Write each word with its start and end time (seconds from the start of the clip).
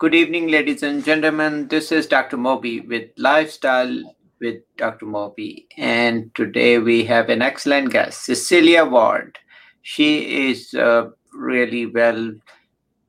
Good 0.00 0.14
evening, 0.14 0.48
ladies 0.48 0.82
and 0.82 1.04
gentlemen. 1.04 1.68
This 1.68 1.92
is 1.92 2.06
Dr. 2.06 2.38
Moby 2.38 2.80
with 2.80 3.10
Lifestyle 3.18 4.02
with 4.40 4.62
Dr. 4.78 5.04
Moby. 5.04 5.66
And 5.76 6.34
today 6.34 6.78
we 6.78 7.04
have 7.04 7.28
an 7.28 7.42
excellent 7.42 7.90
guest, 7.90 8.24
Cecilia 8.24 8.86
Ward. 8.86 9.38
She 9.82 10.48
is 10.48 10.72
uh, 10.72 11.10
really 11.34 11.84
well 11.84 12.32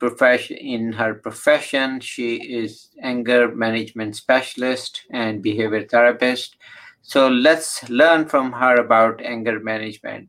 profession 0.00 0.58
in 0.58 0.92
her 0.92 1.14
profession. 1.14 2.00
She 2.00 2.36
is 2.36 2.90
anger 3.02 3.54
management 3.54 4.14
specialist 4.14 5.00
and 5.10 5.42
behavior 5.42 5.86
therapist. 5.88 6.58
So 7.00 7.26
let's 7.26 7.88
learn 7.88 8.28
from 8.28 8.52
her 8.52 8.76
about 8.76 9.22
anger 9.22 9.60
management. 9.60 10.28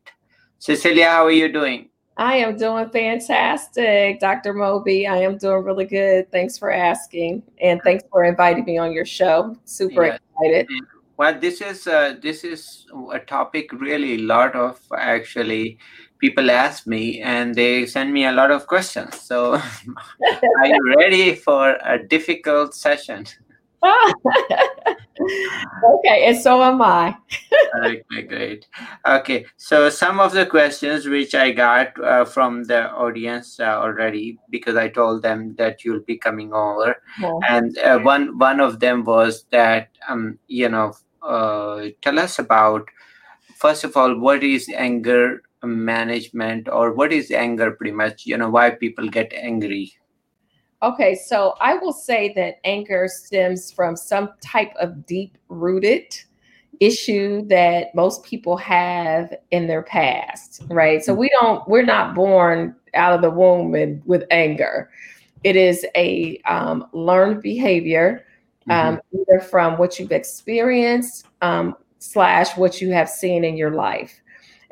Cecilia, 0.60 1.10
how 1.10 1.26
are 1.26 1.30
you 1.30 1.52
doing? 1.52 1.90
I 2.16 2.36
am 2.36 2.56
doing 2.56 2.88
fantastic, 2.90 4.20
Dr. 4.20 4.54
Moby. 4.54 5.06
I 5.06 5.16
am 5.18 5.36
doing 5.36 5.64
really 5.64 5.84
good. 5.84 6.30
Thanks 6.30 6.56
for 6.56 6.70
asking, 6.70 7.42
and 7.60 7.82
thanks 7.82 8.04
for 8.10 8.24
inviting 8.24 8.64
me 8.64 8.78
on 8.78 8.92
your 8.92 9.04
show. 9.04 9.56
Super 9.64 10.06
yeah. 10.06 10.18
excited. 10.36 10.68
Well, 11.16 11.38
this 11.38 11.60
is 11.60 11.86
uh, 11.86 12.14
this 12.22 12.44
is 12.44 12.86
a 13.12 13.18
topic 13.18 13.72
really 13.72 14.14
a 14.14 14.18
lot 14.18 14.54
of 14.54 14.80
actually 14.96 15.78
people 16.18 16.50
ask 16.50 16.86
me, 16.86 17.20
and 17.20 17.54
they 17.54 17.86
send 17.86 18.12
me 18.12 18.26
a 18.26 18.32
lot 18.32 18.50
of 18.50 18.66
questions. 18.68 19.20
So, 19.20 19.54
are 20.60 20.66
you 20.66 20.94
ready 20.96 21.34
for 21.34 21.76
a 21.84 21.98
difficult 21.98 22.74
session? 22.74 23.26
okay, 25.20 26.26
and 26.26 26.38
so 26.38 26.62
am 26.62 26.82
I. 26.82 27.16
okay, 27.84 28.22
great. 28.22 28.66
Okay, 29.06 29.46
so 29.56 29.88
some 29.90 30.20
of 30.20 30.32
the 30.32 30.46
questions 30.46 31.06
which 31.06 31.34
I 31.34 31.52
got 31.52 31.98
uh, 32.02 32.24
from 32.24 32.64
the 32.64 32.90
audience 32.90 33.60
uh, 33.60 33.78
already, 33.78 34.38
because 34.50 34.76
I 34.76 34.88
told 34.88 35.22
them 35.22 35.54
that 35.56 35.84
you'll 35.84 36.00
be 36.00 36.18
coming 36.18 36.52
over, 36.52 36.96
yeah. 37.20 37.38
and 37.48 37.78
uh, 37.78 37.98
one 37.98 38.38
one 38.38 38.60
of 38.60 38.80
them 38.80 39.04
was 39.04 39.44
that 39.50 39.90
um, 40.08 40.38
you 40.48 40.68
know, 40.68 40.94
uh, 41.22 41.88
tell 42.02 42.18
us 42.18 42.38
about 42.38 42.88
first 43.56 43.84
of 43.84 43.96
all 43.96 44.18
what 44.18 44.42
is 44.42 44.68
anger 44.76 45.42
management 45.62 46.68
or 46.68 46.92
what 46.92 47.12
is 47.12 47.30
anger 47.30 47.70
pretty 47.70 47.92
much 47.92 48.26
you 48.26 48.36
know 48.36 48.50
why 48.50 48.70
people 48.70 49.08
get 49.08 49.32
angry 49.32 49.92
Okay, 50.84 51.14
so 51.14 51.54
I 51.62 51.78
will 51.78 51.94
say 51.94 52.34
that 52.34 52.60
anger 52.62 53.08
stems 53.08 53.72
from 53.72 53.96
some 53.96 54.34
type 54.42 54.70
of 54.78 55.06
deep 55.06 55.38
rooted 55.48 56.14
issue 56.78 57.46
that 57.46 57.94
most 57.94 58.22
people 58.22 58.58
have 58.58 59.34
in 59.50 59.66
their 59.66 59.82
past, 59.82 60.62
right? 60.68 61.02
So 61.02 61.14
we 61.14 61.30
don't, 61.40 61.66
we're 61.66 61.86
not 61.86 62.14
born 62.14 62.76
out 62.92 63.14
of 63.14 63.22
the 63.22 63.30
womb 63.30 63.74
and, 63.74 64.04
with 64.04 64.24
anger. 64.30 64.90
It 65.42 65.56
is 65.56 65.86
a 65.96 66.36
um, 66.44 66.86
learned 66.92 67.40
behavior, 67.40 68.26
um, 68.68 68.96
mm-hmm. 68.96 69.16
either 69.20 69.40
from 69.42 69.78
what 69.78 69.98
you've 69.98 70.12
experienced 70.12 71.26
um, 71.40 71.76
slash 71.98 72.58
what 72.58 72.82
you 72.82 72.92
have 72.92 73.08
seen 73.08 73.42
in 73.42 73.56
your 73.56 73.70
life. 73.70 74.20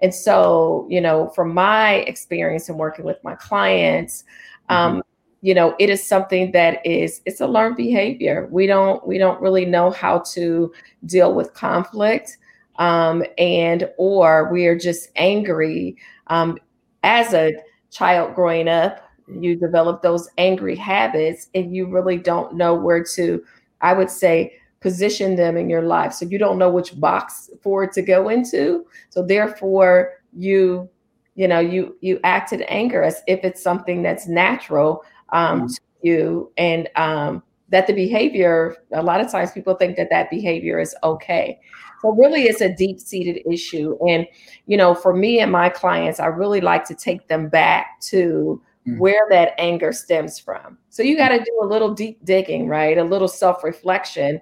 And 0.01 0.15
so, 0.15 0.87
you 0.91 1.01
know, 1.01 1.29
from 1.29 1.55
my 1.55 1.95
experience 2.01 2.69
in 2.69 2.77
working 2.77 3.07
with 3.07 3.25
my 3.25 3.35
clients, 3.37 4.25
um, 4.69 5.03
you 5.43 5.55
know 5.55 5.75
it 5.79 5.91
is 5.91 6.07
something 6.07 6.53
that 6.53 6.85
is 6.87 7.21
it's 7.27 7.41
a 7.41 7.47
learned 7.47 7.77
behavior. 7.77 8.49
We 8.51 8.67
don't 8.67 9.07
we 9.07 9.19
don't 9.19 9.41
really 9.41 9.65
know 9.67 9.91
how 9.91 10.21
to 10.35 10.73
deal 11.07 11.35
with 11.35 11.55
conflict 11.55 12.39
um, 12.79 13.25
and 13.39 13.89
or 13.99 14.51
we 14.53 14.67
are 14.67 14.79
just 14.79 15.11
angry. 15.17 15.97
Um, 16.29 16.59
as 17.05 17.35
a 17.35 17.53
child 17.91 18.35
growing 18.35 18.69
up 18.69 19.09
you 19.41 19.57
develop 19.57 20.03
those 20.03 20.29
angry 20.39 20.77
habits 20.77 21.49
and 21.55 21.75
you 21.75 21.87
really 21.87 22.17
don't 22.17 22.55
know 22.55 22.75
where 22.75 23.03
to 23.05 23.43
i 23.81 23.93
would 23.93 24.11
say 24.11 24.53
position 24.81 25.37
them 25.37 25.57
in 25.57 25.71
your 25.71 25.83
life. 25.83 26.13
So 26.13 26.27
you 26.27 26.39
don't 26.39 26.59
know 26.59 26.69
which 26.69 26.99
box 26.99 27.49
for 27.63 27.85
it 27.85 27.93
to 27.93 28.03
go 28.03 28.29
into. 28.29 28.85
So 29.11 29.25
therefore 29.25 30.15
you 30.37 30.89
you 31.37 31.47
know 31.47 31.61
you 31.61 31.97
you 32.01 32.19
act 32.25 32.53
in 32.53 32.63
anger 32.63 33.03
as 33.03 33.23
if 33.29 33.45
it's 33.45 33.63
something 33.63 34.03
that's 34.03 34.27
natural 34.27 35.05
um, 35.33 35.63
mm-hmm. 35.63 35.67
to 35.69 35.81
you 36.03 36.53
and 36.57 36.89
um, 36.97 37.43
that 37.73 37.87
the 37.87 37.93
behavior 37.93 38.77
a 38.93 39.03
lot 39.03 39.21
of 39.21 39.31
times 39.31 39.51
people 39.51 39.75
think 39.75 39.97
that 39.97 40.11
that 40.11 40.31
behavior 40.31 40.79
is 40.79 40.95
okay 41.03 41.59
so 42.03 42.11
really 42.13 42.43
it's 42.43 42.61
a 42.61 42.75
deep-seated 42.75 43.43
issue 43.51 43.97
and 44.07 44.27
you 44.67 44.77
know 44.77 44.95
for 44.95 45.15
me 45.15 45.41
and 45.41 45.51
my 45.51 45.69
clients 45.69 46.21
i 46.21 46.27
really 46.27 46.61
like 46.61 46.85
to 46.85 46.95
take 46.95 47.27
them 47.29 47.49
back 47.49 48.01
to 48.01 48.61
mm-hmm. 48.87 48.99
where 48.99 49.27
that 49.31 49.55
anger 49.59 49.93
stems 49.93 50.39
from 50.39 50.79
so 50.91 51.03
you 51.03 51.17
got 51.17 51.29
to 51.29 51.39
do 51.39 51.61
a 51.63 51.67
little 51.67 51.93
deep 51.95 52.23
digging 52.25 52.69
right 52.69 52.99
a 52.99 53.05
little 53.05 53.29
self-reflection 53.29 54.41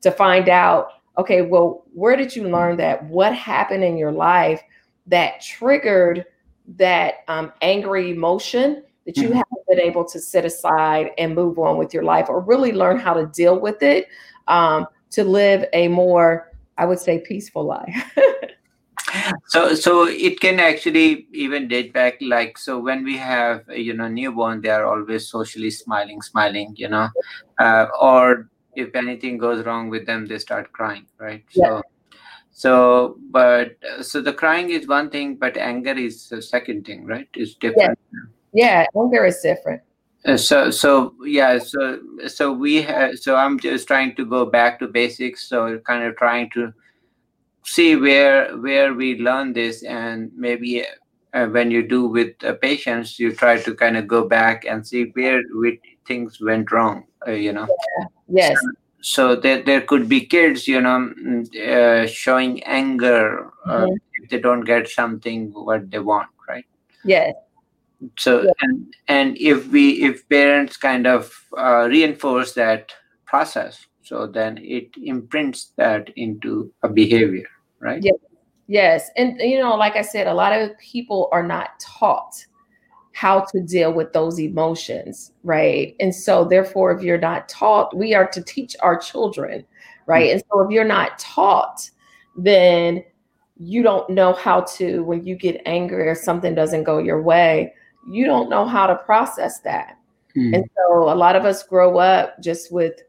to 0.00 0.10
find 0.10 0.48
out 0.48 0.88
okay 1.16 1.42
well 1.42 1.84
where 1.92 2.16
did 2.16 2.34
you 2.34 2.48
learn 2.48 2.76
that 2.76 3.04
what 3.04 3.34
happened 3.34 3.84
in 3.84 3.96
your 3.96 4.12
life 4.12 4.62
that 5.06 5.40
triggered 5.40 6.24
that 6.66 7.16
um, 7.28 7.52
angry 7.60 8.10
emotion 8.10 8.82
that 9.04 9.16
you 9.16 9.24
mm-hmm. 9.24 9.32
haven't 9.32 9.61
been 9.72 9.80
able 9.80 10.04
to 10.04 10.20
set 10.20 10.44
aside 10.44 11.10
and 11.18 11.34
move 11.34 11.58
on 11.58 11.78
with 11.78 11.94
your 11.94 12.02
life 12.02 12.28
or 12.28 12.40
really 12.40 12.72
learn 12.72 12.98
how 12.98 13.14
to 13.14 13.26
deal 13.26 13.58
with 13.58 13.82
it 13.82 14.08
um, 14.48 14.86
to 15.10 15.24
live 15.24 15.64
a 15.72 15.88
more, 15.88 16.52
I 16.76 16.84
would 16.84 16.98
say, 16.98 17.20
peaceful 17.20 17.64
life. 17.64 18.18
so 19.46 19.74
so 19.74 20.06
it 20.06 20.40
can 20.40 20.58
actually 20.58 21.26
even 21.32 21.68
date 21.68 21.92
back 21.92 22.16
like 22.20 22.56
so 22.56 22.78
when 22.78 23.04
we 23.04 23.16
have 23.16 23.62
you 23.68 23.92
know 23.92 24.08
newborn 24.08 24.60
they 24.62 24.70
are 24.70 24.86
always 24.86 25.28
socially 25.28 25.70
smiling 25.70 26.22
smiling 26.22 26.72
you 26.76 26.88
know 26.88 27.08
uh, 27.58 27.86
or 28.00 28.48
if 28.74 28.94
anything 28.94 29.36
goes 29.36 29.66
wrong 29.66 29.90
with 29.90 30.06
them 30.06 30.24
they 30.26 30.38
start 30.38 30.72
crying 30.72 31.04
right 31.18 31.44
yeah. 31.52 31.66
so 31.66 31.82
so 32.52 33.16
but 33.30 33.76
so 34.00 34.22
the 34.22 34.32
crying 34.32 34.70
is 34.70 34.86
one 34.86 35.10
thing 35.10 35.34
but 35.34 35.58
anger 35.58 35.92
is 35.92 36.28
the 36.30 36.40
second 36.40 36.86
thing 36.86 37.04
right 37.04 37.28
it's 37.34 37.54
different 37.54 37.98
yeah. 38.12 38.20
Yeah, 38.52 38.86
anger 38.96 39.24
is 39.24 39.40
different. 39.40 39.82
Uh, 40.24 40.36
so 40.36 40.70
so 40.70 41.14
yeah 41.24 41.58
so 41.58 41.98
so 42.28 42.52
we 42.52 42.86
so 43.16 43.34
i'm 43.34 43.58
just 43.58 43.88
trying 43.88 44.14
to 44.14 44.24
go 44.24 44.46
back 44.46 44.78
to 44.78 44.86
basics 44.86 45.48
so 45.48 45.80
kind 45.80 46.04
of 46.04 46.16
trying 46.16 46.48
to 46.48 46.72
see 47.64 47.96
where 47.96 48.56
where 48.58 48.94
we 48.94 49.18
learn 49.18 49.52
this 49.52 49.82
and 49.82 50.30
maybe 50.36 50.84
uh, 51.34 51.46
when 51.46 51.72
you 51.72 51.82
do 51.82 52.06
with 52.06 52.32
uh, 52.44 52.52
patients 52.62 53.18
you 53.18 53.34
try 53.34 53.60
to 53.60 53.74
kind 53.74 53.96
of 53.96 54.06
go 54.06 54.28
back 54.28 54.64
and 54.64 54.86
see 54.86 55.06
where 55.14 55.42
we, 55.58 55.80
things 56.06 56.40
went 56.40 56.70
wrong 56.70 57.04
uh, 57.26 57.32
you 57.32 57.52
know 57.52 57.66
yeah. 57.98 58.06
yes 58.28 58.58
so, 58.60 59.34
so 59.34 59.34
there, 59.34 59.60
there 59.64 59.80
could 59.80 60.08
be 60.08 60.24
kids 60.24 60.68
you 60.68 60.80
know 60.80 61.10
mm, 61.20 61.56
uh, 61.68 62.06
showing 62.06 62.62
anger 62.62 63.50
uh, 63.66 63.86
mm-hmm. 63.86 63.96
if 64.22 64.30
they 64.30 64.38
don't 64.38 64.62
get 64.62 64.88
something 64.88 65.50
what 65.52 65.90
they 65.90 65.98
want 65.98 66.28
right 66.48 66.66
yes 67.04 67.34
so 68.18 68.42
yeah. 68.42 68.50
and 68.60 68.94
and 69.08 69.38
if 69.38 69.68
we 69.68 70.02
if 70.02 70.28
parents 70.28 70.76
kind 70.76 71.06
of 71.06 71.32
uh, 71.56 71.86
reinforce 71.88 72.52
that 72.54 72.92
process 73.26 73.86
so 74.02 74.26
then 74.26 74.58
it 74.58 74.88
imprints 75.02 75.72
that 75.76 76.10
into 76.16 76.72
a 76.82 76.88
behavior 76.88 77.46
right 77.80 78.02
yes 78.02 78.14
yes 78.66 79.10
and 79.16 79.40
you 79.40 79.58
know 79.58 79.74
like 79.74 79.96
i 79.96 80.02
said 80.02 80.26
a 80.26 80.34
lot 80.34 80.52
of 80.52 80.76
people 80.78 81.28
are 81.32 81.42
not 81.42 81.78
taught 81.80 82.44
how 83.12 83.40
to 83.40 83.60
deal 83.60 83.92
with 83.92 84.12
those 84.12 84.40
emotions 84.40 85.32
right 85.44 85.94
and 86.00 86.14
so 86.14 86.44
therefore 86.44 86.92
if 86.92 87.02
you're 87.02 87.18
not 87.18 87.48
taught 87.48 87.94
we 87.96 88.14
are 88.14 88.26
to 88.26 88.42
teach 88.42 88.74
our 88.80 88.96
children 88.96 89.64
right 90.06 90.26
mm-hmm. 90.26 90.32
and 90.34 90.44
so 90.50 90.60
if 90.60 90.70
you're 90.70 90.84
not 90.84 91.18
taught 91.18 91.90
then 92.36 93.02
you 93.58 93.82
don't 93.82 94.08
know 94.10 94.32
how 94.32 94.62
to 94.62 95.04
when 95.04 95.24
you 95.24 95.36
get 95.36 95.60
angry 95.66 96.08
or 96.08 96.14
something 96.14 96.54
doesn't 96.54 96.84
go 96.84 96.98
your 96.98 97.22
way 97.22 97.72
you 98.08 98.24
don't 98.24 98.48
know 98.48 98.66
how 98.66 98.86
to 98.86 98.96
process 98.96 99.60
that. 99.60 99.98
Hmm. 100.34 100.54
And 100.54 100.70
so 100.76 101.12
a 101.12 101.14
lot 101.14 101.36
of 101.36 101.44
us 101.44 101.62
grow 101.62 101.98
up 101.98 102.40
just 102.40 102.72
with 102.72 103.00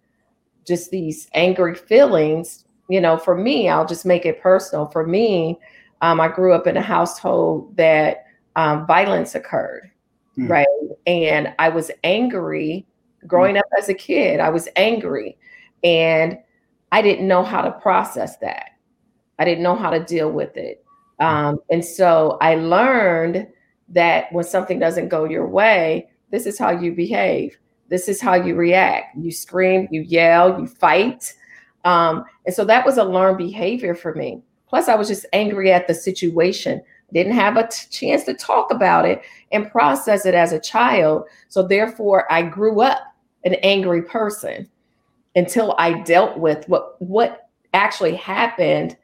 just 0.65 0.91
these 0.91 1.27
angry 1.33 1.75
feelings. 1.75 2.65
You 2.89 3.01
know, 3.01 3.17
for 3.17 3.35
me, 3.35 3.69
I'll 3.69 3.85
just 3.85 4.05
make 4.05 4.25
it 4.25 4.41
personal. 4.41 4.87
For 4.87 5.05
me, 5.05 5.59
um, 6.01 6.19
I 6.19 6.27
grew 6.27 6.53
up 6.53 6.67
in 6.67 6.77
a 6.77 6.81
household 6.81 7.75
that 7.77 8.25
um, 8.55 8.85
violence 8.85 9.35
occurred, 9.35 9.89
hmm. 10.35 10.47
right? 10.47 10.67
And 11.07 11.53
I 11.59 11.69
was 11.69 11.91
angry 12.03 12.85
growing 13.25 13.55
hmm. 13.55 13.59
up 13.59 13.65
as 13.77 13.89
a 13.89 13.93
kid. 13.93 14.39
I 14.39 14.49
was 14.49 14.67
angry 14.75 15.37
and 15.83 16.37
I 16.91 17.01
didn't 17.01 17.27
know 17.27 17.43
how 17.43 17.61
to 17.61 17.71
process 17.71 18.37
that. 18.37 18.71
I 19.39 19.45
didn't 19.45 19.63
know 19.63 19.75
how 19.75 19.89
to 19.89 20.03
deal 20.03 20.31
with 20.31 20.55
it. 20.57 20.83
Hmm. 21.19 21.25
Um, 21.25 21.59
and 21.71 21.83
so 21.83 22.37
I 22.41 22.55
learned 22.55 23.47
that 23.89 24.31
when 24.31 24.45
something 24.45 24.79
doesn't 24.79 25.09
go 25.09 25.25
your 25.25 25.47
way, 25.47 26.09
this 26.31 26.45
is 26.45 26.57
how 26.57 26.71
you 26.71 26.93
behave. 26.93 27.57
This 27.89 28.07
is 28.07 28.19
how 28.19 28.33
you 28.33 28.55
react. 28.55 29.15
You 29.17 29.31
scream, 29.31 29.87
you 29.91 30.01
yell, 30.01 30.59
you 30.59 30.67
fight. 30.67 31.33
Um, 31.85 32.25
and 32.45 32.55
so 32.55 32.65
that 32.65 32.85
was 32.85 32.97
a 32.97 33.03
learned 33.03 33.37
behavior 33.37 33.93
for 33.93 34.15
me. 34.15 34.41
Plus, 34.67 34.87
I 34.87 34.95
was 34.95 35.07
just 35.07 35.25
angry 35.33 35.71
at 35.71 35.87
the 35.87 35.93
situation. 35.93 36.81
Didn't 37.13 37.33
have 37.33 37.57
a 37.57 37.67
t- 37.67 37.87
chance 37.91 38.23
to 38.23 38.33
talk 38.33 38.71
about 38.71 39.05
it 39.05 39.21
and 39.51 39.69
process 39.69 40.25
it 40.25 40.33
as 40.33 40.51
a 40.51 40.59
child. 40.59 41.25
So, 41.49 41.61
therefore, 41.61 42.31
I 42.31 42.41
grew 42.41 42.81
up 42.81 42.99
an 43.43 43.53
angry 43.55 44.01
person 44.01 44.67
until 45.35 45.75
I 45.77 46.01
dealt 46.01 46.39
with 46.39 46.67
what 46.67 46.99
what 46.99 47.49
actually 47.73 48.15
happened 48.15 48.97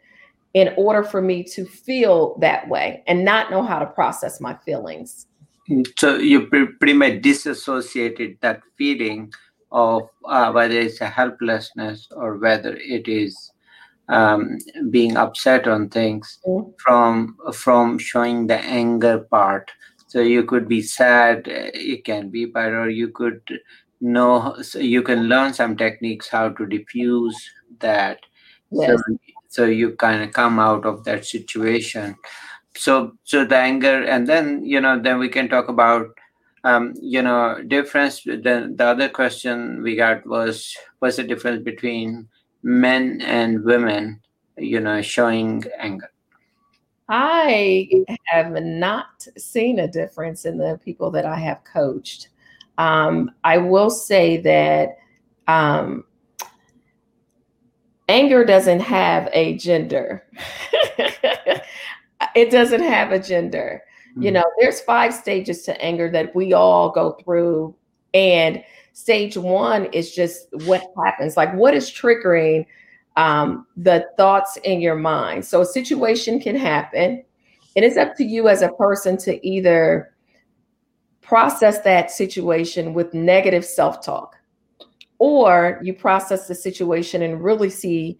in 0.53 0.73
order 0.77 1.03
for 1.03 1.21
me 1.21 1.43
to 1.43 1.65
feel 1.65 2.37
that 2.39 2.67
way 2.67 3.03
and 3.07 3.23
not 3.23 3.51
know 3.51 3.63
how 3.63 3.79
to 3.79 3.85
process 3.85 4.41
my 4.41 4.55
feelings. 4.65 5.27
So 5.97 6.17
you 6.17 6.47
pretty 6.47 6.93
much 6.93 7.21
disassociated 7.21 8.37
that 8.41 8.61
feeling 8.77 9.31
of 9.71 10.09
uh, 10.25 10.51
whether 10.51 10.79
it's 10.79 11.01
a 11.01 11.07
helplessness 11.07 12.07
or 12.11 12.37
whether 12.37 12.75
it 12.75 13.07
is 13.07 13.51
um, 14.07 14.57
being 14.89 15.15
upset 15.15 15.67
on 15.67 15.89
things 15.89 16.39
mm-hmm. 16.47 16.71
from 16.79 17.37
from 17.53 17.99
showing 17.99 18.47
the 18.47 18.57
anger 18.57 19.19
part. 19.19 19.71
So 20.07 20.21
you 20.21 20.43
could 20.43 20.67
be 20.67 20.81
sad, 20.81 21.43
it 21.45 22.03
can 22.03 22.29
be, 22.29 22.45
but 22.45 22.71
or 22.71 22.89
you 22.89 23.09
could 23.09 23.41
know 24.01 24.55
so 24.61 24.79
you 24.79 25.03
can 25.03 25.23
learn 25.23 25.53
some 25.53 25.77
techniques 25.77 26.27
how 26.27 26.49
to 26.49 26.65
diffuse 26.65 27.37
that. 27.79 28.19
Yes. 28.71 28.99
So, 29.05 29.17
so 29.49 29.65
you 29.65 29.95
kind 29.95 30.23
of 30.23 30.31
come 30.31 30.59
out 30.59 30.85
of 30.85 31.03
that 31.03 31.25
situation. 31.25 32.15
So 32.75 33.17
so 33.23 33.43
the 33.43 33.57
anger, 33.57 34.03
and 34.03 34.27
then 34.27 34.63
you 34.63 34.79
know, 34.79 35.01
then 35.01 35.19
we 35.19 35.27
can 35.27 35.49
talk 35.49 35.67
about 35.67 36.07
um, 36.63 36.93
you 37.01 37.21
know 37.21 37.61
difference. 37.67 38.23
The 38.23 38.71
the 38.73 38.85
other 38.85 39.09
question 39.09 39.81
we 39.81 39.95
got 39.95 40.25
was 40.25 40.77
what's 40.99 41.17
the 41.17 41.23
difference 41.23 41.63
between 41.63 42.29
men 42.63 43.21
and 43.21 43.63
women, 43.63 44.21
you 44.57 44.79
know, 44.79 45.01
showing 45.01 45.65
anger? 45.79 46.11
I 47.09 47.89
have 48.25 48.51
not 48.61 49.27
seen 49.35 49.79
a 49.79 49.87
difference 49.87 50.45
in 50.45 50.59
the 50.59 50.79
people 50.85 51.09
that 51.11 51.25
I 51.25 51.39
have 51.39 51.63
coached. 51.63 52.29
Um, 52.77 53.31
I 53.43 53.57
will 53.57 53.89
say 53.89 54.37
that 54.37 54.99
um, 55.47 56.05
anger 58.09 58.44
doesn't 58.44 58.81
have 58.81 59.29
a 59.31 59.56
gender. 59.57 60.25
it 62.35 62.51
doesn't 62.51 62.83
have 62.83 63.11
a 63.11 63.19
gender. 63.19 63.83
Mm-hmm. 64.11 64.21
You 64.23 64.31
know, 64.31 64.44
there's 64.59 64.81
five 64.81 65.13
stages 65.13 65.63
to 65.63 65.81
anger 65.81 66.09
that 66.11 66.35
we 66.35 66.53
all 66.53 66.89
go 66.89 67.11
through. 67.23 67.75
And 68.13 68.63
stage 68.94 69.38
one 69.38 69.85
is 69.85 70.13
just 70.13 70.47
what 70.65 70.83
happens, 71.03 71.38
like 71.38 71.53
what 71.53 71.73
is 71.73 71.89
triggering 71.89 72.65
um, 73.15 73.67
the 73.77 74.07
thoughts 74.17 74.57
in 74.63 74.81
your 74.81 74.95
mind. 74.95 75.45
So 75.45 75.61
a 75.61 75.65
situation 75.65 76.39
can 76.39 76.56
happen, 76.56 77.23
and 77.75 77.85
it's 77.85 77.97
up 77.97 78.15
to 78.15 78.23
you 78.23 78.47
as 78.47 78.61
a 78.61 78.69
person 78.69 79.17
to 79.17 79.45
either 79.47 80.15
process 81.21 81.81
that 81.81 82.09
situation 82.09 82.94
with 82.94 83.13
negative 83.13 83.65
self 83.65 84.03
talk, 84.03 84.35
or 85.19 85.80
you 85.83 85.94
process 85.94 86.48
the 86.48 86.56
situation 86.56 87.21
and 87.21 87.44
really 87.44 87.69
see 87.69 88.18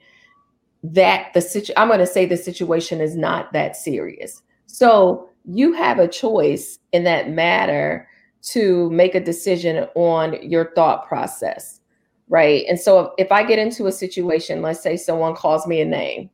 that 0.84 1.34
the 1.34 1.42
situation, 1.42 1.75
I'm 1.78 1.88
going 1.88 2.00
to 2.00 2.07
say 2.07 2.25
the 2.25 2.38
situation 2.38 3.01
is 3.01 3.16
not 3.16 3.51
that 3.54 3.75
serious. 3.75 4.42
So 4.68 5.30
you 5.46 5.74
have 5.74 6.00
a 6.00 6.07
choice 6.07 6.80
in 6.92 7.04
that 7.06 7.30
matter 7.30 8.07
to 8.42 8.90
make 8.92 9.16
a 9.16 9.19
decision 9.19 9.88
on 9.96 10.42
your 10.42 10.72
thought 10.75 11.07
process, 11.07 11.81
right? 12.28 12.66
And 12.69 12.80
so 12.80 13.00
if, 13.00 13.25
if 13.25 13.31
I 13.31 13.44
get 13.44 13.60
into 13.60 13.88
a 13.88 13.92
situation, 13.92 14.62
let's 14.62 14.81
say 14.81 14.96
someone 14.96 15.36
calls 15.36 15.68
me 15.68 15.81
a 15.81 15.86
name, 15.86 16.30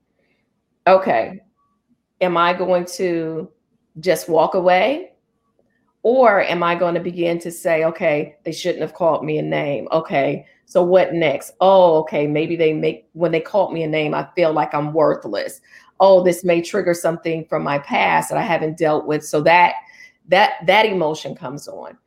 okay, 0.87 1.39
am 2.21 2.37
I 2.37 2.53
going 2.53 2.85
to 2.97 3.49
just 3.99 4.29
walk 4.29 4.53
away? 4.53 5.11
Or 6.03 6.41
am 6.43 6.61
I 6.61 6.75
going 6.75 6.93
to 6.93 6.99
begin 6.99 7.39
to 7.39 7.51
say, 7.51 7.83
okay, 7.83 8.35
they 8.43 8.51
shouldn't 8.51 8.81
have 8.81 8.93
called 8.93 9.25
me 9.25 9.39
a 9.39 9.41
name? 9.41 9.87
Okay, 9.91 10.45
so 10.65 10.83
what 10.83 11.13
next? 11.13 11.53
Oh, 11.61 11.99
okay, 11.99 12.27
maybe 12.27 12.55
they 12.55 12.73
make, 12.73 13.07
when 13.13 13.31
they 13.31 13.39
called 13.39 13.73
me 13.73 13.83
a 13.83 13.87
name, 13.87 14.13
I 14.13 14.27
feel 14.35 14.51
like 14.51 14.73
I'm 14.73 14.93
worthless. 14.93 15.61
Oh, 15.99 16.23
this 16.23 16.43
may 16.43 16.61
trigger 16.61 16.93
something 16.93 17.45
from 17.45 17.63
my 17.63 17.79
past 17.79 18.29
that 18.29 18.37
I 18.37 18.41
haven't 18.41 18.77
dealt 18.77 19.05
with. 19.05 19.23
So 19.23 19.41
that 19.41 19.75
that 20.27 20.53
that 20.65 20.85
emotion 20.85 21.35
comes 21.35 21.67
on. 21.67 21.97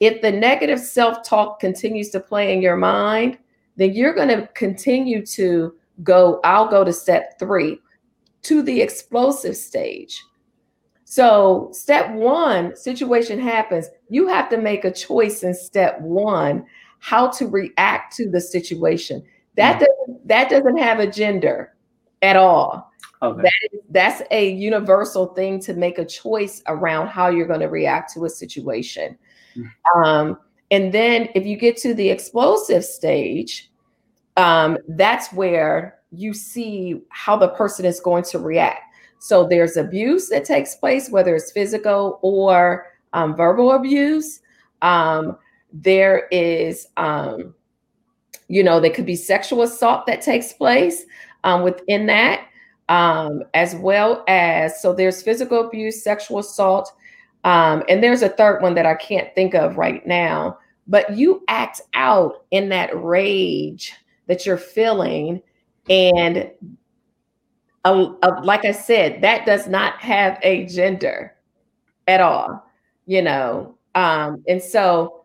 If 0.00 0.20
the 0.20 0.30
negative 0.30 0.78
self-talk 0.78 1.60
continues 1.60 2.10
to 2.10 2.20
play 2.20 2.52
in 2.52 2.60
your 2.60 2.76
mind, 2.76 3.38
then 3.76 3.94
you're 3.94 4.14
going 4.14 4.28
to 4.28 4.46
continue 4.48 5.24
to 5.26 5.74
go, 6.02 6.40
I'll 6.44 6.68
go 6.68 6.84
to 6.84 6.92
step 6.92 7.38
three, 7.38 7.80
to 8.42 8.62
the 8.62 8.82
explosive 8.82 9.56
stage. 9.56 10.22
So, 11.04 11.70
step 11.72 12.12
one, 12.12 12.76
situation 12.76 13.38
happens. 13.38 13.88
You 14.08 14.26
have 14.28 14.48
to 14.50 14.58
make 14.58 14.84
a 14.84 14.92
choice 14.92 15.42
in 15.42 15.54
step 15.54 16.00
one 16.00 16.66
how 17.04 17.28
to 17.28 17.46
react 17.46 18.16
to 18.16 18.30
the 18.30 18.40
situation. 18.40 19.22
That 19.56 19.76
mm. 19.76 19.80
doesn't 19.80 20.28
that 20.28 20.48
doesn't 20.48 20.78
have 20.78 21.00
a 21.00 21.06
gender 21.06 21.74
at 22.22 22.34
all. 22.34 22.90
Okay. 23.20 23.42
That 23.42 23.52
is, 23.72 23.80
that's 23.90 24.22
a 24.30 24.50
universal 24.52 25.26
thing 25.34 25.60
to 25.60 25.74
make 25.74 25.98
a 25.98 26.04
choice 26.06 26.62
around 26.66 27.08
how 27.08 27.28
you're 27.28 27.46
going 27.46 27.60
to 27.60 27.68
react 27.68 28.14
to 28.14 28.24
a 28.24 28.30
situation. 28.30 29.18
Mm. 29.54 29.70
Um, 29.94 30.38
and 30.70 30.92
then 30.92 31.28
if 31.34 31.44
you 31.44 31.58
get 31.58 31.76
to 31.78 31.92
the 31.92 32.08
explosive 32.08 32.84
stage, 32.84 33.70
um, 34.38 34.78
that's 34.88 35.30
where 35.30 35.98
you 36.10 36.32
see 36.32 37.02
how 37.10 37.36
the 37.36 37.48
person 37.48 37.84
is 37.84 38.00
going 38.00 38.24
to 38.24 38.38
react. 38.38 38.80
So 39.18 39.46
there's 39.46 39.76
abuse 39.76 40.30
that 40.30 40.46
takes 40.46 40.74
place, 40.74 41.10
whether 41.10 41.36
it's 41.36 41.52
physical 41.52 42.18
or 42.22 42.86
um, 43.12 43.36
verbal 43.36 43.72
abuse. 43.72 44.40
Um, 44.80 45.36
there 45.74 46.28
is, 46.30 46.86
um, 46.96 47.52
you 48.48 48.62
know, 48.62 48.78
there 48.78 48.92
could 48.92 49.06
be 49.06 49.16
sexual 49.16 49.62
assault 49.62 50.06
that 50.06 50.22
takes 50.22 50.52
place 50.52 51.04
um, 51.42 51.62
within 51.62 52.06
that, 52.06 52.46
um, 52.88 53.42
as 53.54 53.74
well 53.74 54.24
as, 54.28 54.80
so 54.80 54.94
there's 54.94 55.22
physical 55.22 55.66
abuse, 55.66 56.02
sexual 56.02 56.38
assault, 56.38 56.92
um, 57.42 57.82
and 57.88 58.02
there's 58.02 58.22
a 58.22 58.28
third 58.28 58.62
one 58.62 58.74
that 58.74 58.86
I 58.86 58.94
can't 58.94 59.34
think 59.34 59.54
of 59.54 59.76
right 59.76 60.06
now. 60.06 60.58
But 60.86 61.16
you 61.16 61.42
act 61.48 61.80
out 61.94 62.44
in 62.50 62.68
that 62.68 62.90
rage 63.02 63.94
that 64.26 64.46
you're 64.46 64.56
feeling 64.56 65.42
and 65.90 66.50
like 67.84 68.64
I 68.64 68.72
said, 68.72 69.20
that 69.20 69.44
does 69.44 69.66
not 69.66 70.00
have 70.00 70.38
a 70.42 70.64
gender 70.66 71.34
at 72.08 72.20
all, 72.20 72.64
you 73.06 73.20
know. 73.20 73.76
Um, 73.94 74.42
and 74.48 74.62
so 74.62 75.23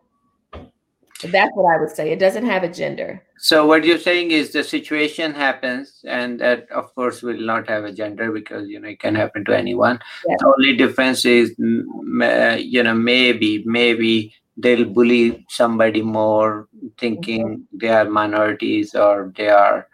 that's 1.28 1.50
what 1.54 1.74
I 1.74 1.78
would 1.78 1.90
say. 1.90 2.10
It 2.12 2.18
doesn't 2.18 2.46
have 2.46 2.62
a 2.62 2.68
gender. 2.68 3.22
So 3.38 3.66
what 3.66 3.84
you're 3.84 3.98
saying 3.98 4.30
is 4.30 4.52
the 4.52 4.62
situation 4.62 5.32
happens, 5.32 6.00
and 6.06 6.40
that 6.40 6.70
of 6.70 6.94
course 6.94 7.22
will 7.22 7.40
not 7.40 7.68
have 7.68 7.84
a 7.84 7.92
gender 7.92 8.30
because 8.32 8.68
you 8.68 8.80
know 8.80 8.88
it 8.88 9.00
can 9.00 9.14
happen 9.14 9.44
to 9.46 9.56
anyone. 9.56 9.98
Yeah. 10.28 10.36
The 10.38 10.54
only 10.56 10.76
difference 10.76 11.24
is, 11.24 11.54
you 11.58 12.82
know, 12.82 12.94
maybe 12.94 13.62
maybe 13.66 14.34
they'll 14.56 14.84
bully 14.84 15.46
somebody 15.48 16.02
more, 16.02 16.68
thinking 16.98 17.48
mm-hmm. 17.48 17.78
they 17.78 17.88
are 17.88 18.08
minorities 18.08 18.94
or 18.94 19.32
they 19.36 19.48
are 19.48 19.88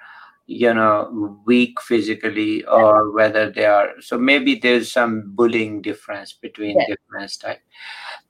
you 0.47 0.73
know 0.73 1.40
weak 1.45 1.80
physically 1.80 2.64
or 2.66 3.11
whether 3.11 3.50
they 3.50 3.64
are 3.64 4.00
so 4.00 4.16
maybe 4.16 4.54
there's 4.54 4.92
some 4.92 5.33
bullying 5.35 5.83
difference 5.83 6.35
between 6.35 6.78
yeah. 6.78 6.87
different 6.87 7.37
type 7.40 7.61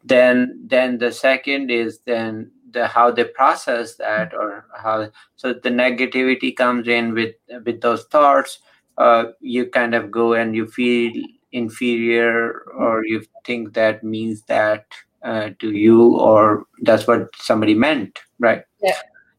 then 0.02 0.58
then 0.64 0.96
the 0.96 1.12
second 1.12 1.70
is 1.70 2.00
then 2.06 2.50
the 2.70 2.86
how 2.86 3.10
they 3.10 3.24
process 3.24 3.96
that 3.96 4.34
or 4.34 4.66
how 4.74 5.08
so 5.36 5.52
the 5.52 5.70
negativity 5.70 6.54
comes 6.54 6.88
in 6.88 7.14
with 7.14 7.34
with 7.64 7.80
those 7.80 8.04
thoughts 8.04 8.58
uh, 8.98 9.24
you 9.40 9.66
kind 9.66 9.94
of 9.94 10.10
go 10.10 10.32
and 10.32 10.56
you 10.56 10.66
feel 10.66 11.12
inferior 11.52 12.62
or 12.76 13.04
you 13.04 13.22
think 13.44 13.74
that 13.74 14.02
means 14.02 14.42
that 14.42 14.86
uh, 15.22 15.50
to 15.58 15.72
you 15.72 16.16
or 16.16 16.66
that's 16.82 17.06
what 17.06 17.28
somebody 17.36 17.74
meant 17.74 18.18
right? 18.38 18.62
Yeah. 18.82 18.98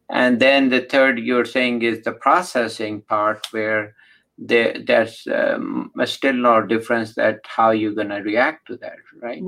And 0.10 0.40
then 0.40 0.70
the 0.70 0.82
third 0.82 1.20
you're 1.20 1.46
saying 1.46 1.82
is 1.82 2.04
the 2.04 2.14
processing 2.14 3.02
part 3.02 3.46
where 3.52 3.94
there, 4.38 4.78
there's 4.86 5.28
um, 5.34 5.92
still 6.06 6.34
no 6.34 6.66
difference 6.66 7.16
that 7.16 7.40
how 7.46 7.72
you're 7.72 7.94
going 7.94 8.10
to 8.10 8.18
react 8.18 8.68
to 8.68 8.78
that 8.78 8.98
right. 9.22 9.42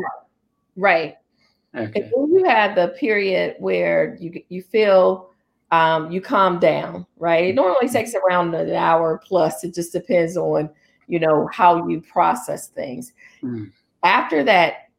Right 0.76 1.16
okay. 1.76 2.02
and 2.02 2.12
then 2.12 2.32
you 2.32 2.44
have 2.46 2.76
the 2.76 2.90
period 3.00 3.56
where 3.60 4.18
you 4.20 4.42
you 4.50 4.62
feel 4.62 5.30
um, 5.72 6.12
you 6.12 6.20
calm 6.20 6.60
down 6.60 7.06
right 7.18 7.46
it 7.46 7.56
normally 7.56 7.86
mm-hmm. 7.86 7.96
takes 7.96 8.16
around 8.16 8.54
an 8.56 8.74
hour 8.74 9.22
plus 9.24 9.64
it 9.64 9.74
just 9.74 9.92
depends 9.92 10.36
on 10.36 10.70
you 11.08 11.20
know 11.20 11.48
how 11.52 11.88
you 11.88 12.02
process 12.02 12.68
things 12.70 13.14
mm. 13.44 13.72
after 14.04 14.44
that 14.44 14.90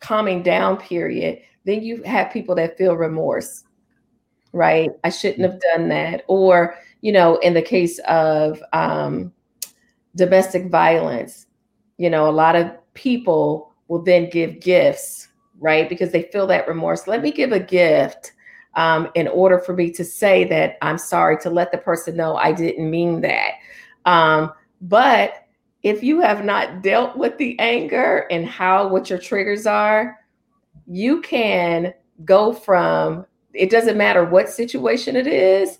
calming 0.00 0.42
down 0.42 0.76
period 0.76 1.40
then 1.64 1.82
you 1.82 2.02
have 2.04 2.30
people 2.30 2.54
that 2.54 2.78
feel 2.78 2.94
remorse 2.94 3.64
right? 4.56 4.90
I 5.04 5.10
shouldn't 5.10 5.42
have 5.42 5.60
done 5.60 5.88
that. 5.90 6.24
Or, 6.28 6.76
you 7.02 7.12
know, 7.12 7.36
in 7.36 7.54
the 7.54 7.62
case 7.62 8.00
of 8.08 8.60
um, 8.72 9.32
domestic 10.16 10.70
violence, 10.70 11.46
you 11.98 12.08
know, 12.08 12.28
a 12.28 12.32
lot 12.32 12.56
of 12.56 12.70
people 12.94 13.74
will 13.88 14.02
then 14.02 14.30
give 14.30 14.60
gifts, 14.60 15.28
right? 15.58 15.88
Because 15.88 16.12
they 16.12 16.22
feel 16.22 16.46
that 16.48 16.68
remorse. 16.68 17.06
Let 17.06 17.22
me 17.22 17.30
give 17.30 17.52
a 17.52 17.60
gift 17.60 18.32
um, 18.74 19.08
in 19.14 19.26
order 19.28 19.58
for 19.58 19.74
me 19.74 19.90
to 19.92 20.04
say 20.04 20.44
that 20.44 20.76
I'm 20.82 20.98
sorry, 20.98 21.38
to 21.38 21.50
let 21.50 21.72
the 21.72 21.78
person 21.78 22.16
know 22.16 22.36
I 22.36 22.52
didn't 22.52 22.90
mean 22.90 23.22
that. 23.22 23.52
Um, 24.04 24.52
but 24.80 25.46
if 25.82 26.02
you 26.02 26.20
have 26.20 26.44
not 26.44 26.82
dealt 26.82 27.16
with 27.16 27.38
the 27.38 27.58
anger 27.58 28.26
and 28.30 28.46
how 28.46 28.88
what 28.88 29.08
your 29.08 29.18
triggers 29.18 29.66
are, 29.66 30.18
you 30.86 31.20
can 31.22 31.94
go 32.24 32.52
from 32.52 33.26
it 33.52 33.70
doesn't 33.70 33.96
matter 33.96 34.24
what 34.24 34.50
situation 34.50 35.16
it 35.16 35.26
is. 35.26 35.78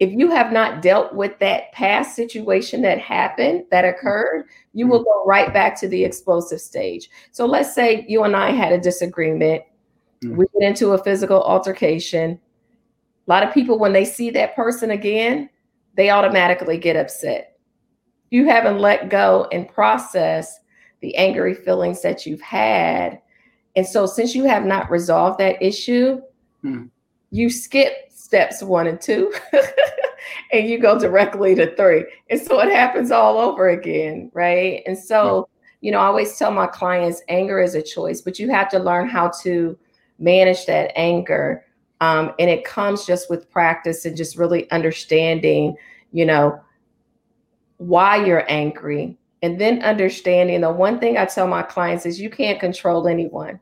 If 0.00 0.12
you 0.12 0.30
have 0.30 0.52
not 0.52 0.82
dealt 0.82 1.14
with 1.14 1.38
that 1.38 1.72
past 1.72 2.16
situation 2.16 2.82
that 2.82 2.98
happened, 2.98 3.64
that 3.70 3.84
occurred, 3.84 4.46
you 4.72 4.86
will 4.86 5.04
go 5.04 5.24
right 5.26 5.52
back 5.52 5.78
to 5.80 5.88
the 5.88 6.04
explosive 6.04 6.60
stage. 6.60 7.10
So 7.32 7.46
let's 7.46 7.74
say 7.74 8.04
you 8.08 8.24
and 8.24 8.34
I 8.34 8.50
had 8.50 8.72
a 8.72 8.80
disagreement. 8.80 9.62
Mm-hmm. 10.24 10.36
We 10.36 10.46
get 10.58 10.68
into 10.68 10.92
a 10.92 11.04
physical 11.04 11.42
altercation. 11.42 12.40
A 13.28 13.30
lot 13.30 13.42
of 13.42 13.52
people, 13.52 13.78
when 13.78 13.92
they 13.92 14.04
see 14.04 14.30
that 14.30 14.56
person 14.56 14.90
again, 14.90 15.50
they 15.94 16.10
automatically 16.10 16.78
get 16.78 16.96
upset 16.96 17.50
you 18.30 18.46
haven't 18.46 18.78
let 18.78 19.10
go 19.10 19.48
and 19.52 19.68
process 19.68 20.60
the 21.00 21.14
angry 21.16 21.54
feelings 21.54 22.02
that 22.02 22.26
you've 22.26 22.40
had. 22.40 23.20
And 23.76 23.86
so, 23.86 24.06
since 24.06 24.34
you 24.34 24.44
have 24.44 24.64
not 24.64 24.90
resolved 24.90 25.38
that 25.38 25.60
issue, 25.62 26.20
hmm. 26.62 26.86
you 27.30 27.50
skip 27.50 28.09
steps 28.30 28.62
one 28.62 28.86
and 28.86 29.00
two 29.00 29.32
and 30.52 30.68
you 30.68 30.78
go 30.78 30.96
directly 30.96 31.52
to 31.56 31.74
three. 31.74 32.04
And 32.30 32.40
so 32.40 32.60
it 32.60 32.70
happens 32.70 33.10
all 33.10 33.38
over 33.38 33.70
again, 33.70 34.30
right? 34.32 34.84
And 34.86 34.96
so, 34.96 35.48
you 35.80 35.90
know, 35.90 35.98
I 35.98 36.04
always 36.04 36.36
tell 36.36 36.52
my 36.52 36.68
clients 36.68 37.22
anger 37.28 37.60
is 37.60 37.74
a 37.74 37.82
choice, 37.82 38.20
but 38.20 38.38
you 38.38 38.48
have 38.48 38.68
to 38.68 38.78
learn 38.78 39.08
how 39.08 39.32
to 39.42 39.76
manage 40.20 40.64
that 40.66 40.96
anger. 40.96 41.64
Um, 42.00 42.32
and 42.38 42.48
it 42.48 42.64
comes 42.64 43.04
just 43.04 43.28
with 43.28 43.50
practice 43.50 44.04
and 44.04 44.16
just 44.16 44.38
really 44.38 44.70
understanding, 44.70 45.74
you 46.12 46.24
know, 46.24 46.60
why 47.78 48.24
you're 48.24 48.48
angry, 48.48 49.18
and 49.42 49.60
then 49.60 49.82
understanding 49.82 50.60
the 50.60 50.70
one 50.70 51.00
thing 51.00 51.16
I 51.16 51.24
tell 51.24 51.48
my 51.48 51.62
clients 51.62 52.06
is 52.06 52.20
you 52.20 52.30
can't 52.30 52.60
control 52.60 53.08
anyone. 53.08 53.58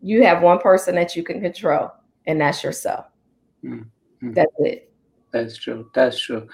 You 0.00 0.24
have 0.24 0.42
one 0.42 0.60
person 0.60 0.94
that 0.94 1.14
you 1.14 1.22
can 1.22 1.42
control, 1.42 1.90
and 2.26 2.40
that's 2.40 2.64
yourself. 2.64 3.11
Mm-hmm. 3.64 4.32
That's 4.32 4.52
it. 4.58 4.92
That's 5.32 5.56
true. 5.56 5.90
That's 5.94 6.20
true. 6.20 6.48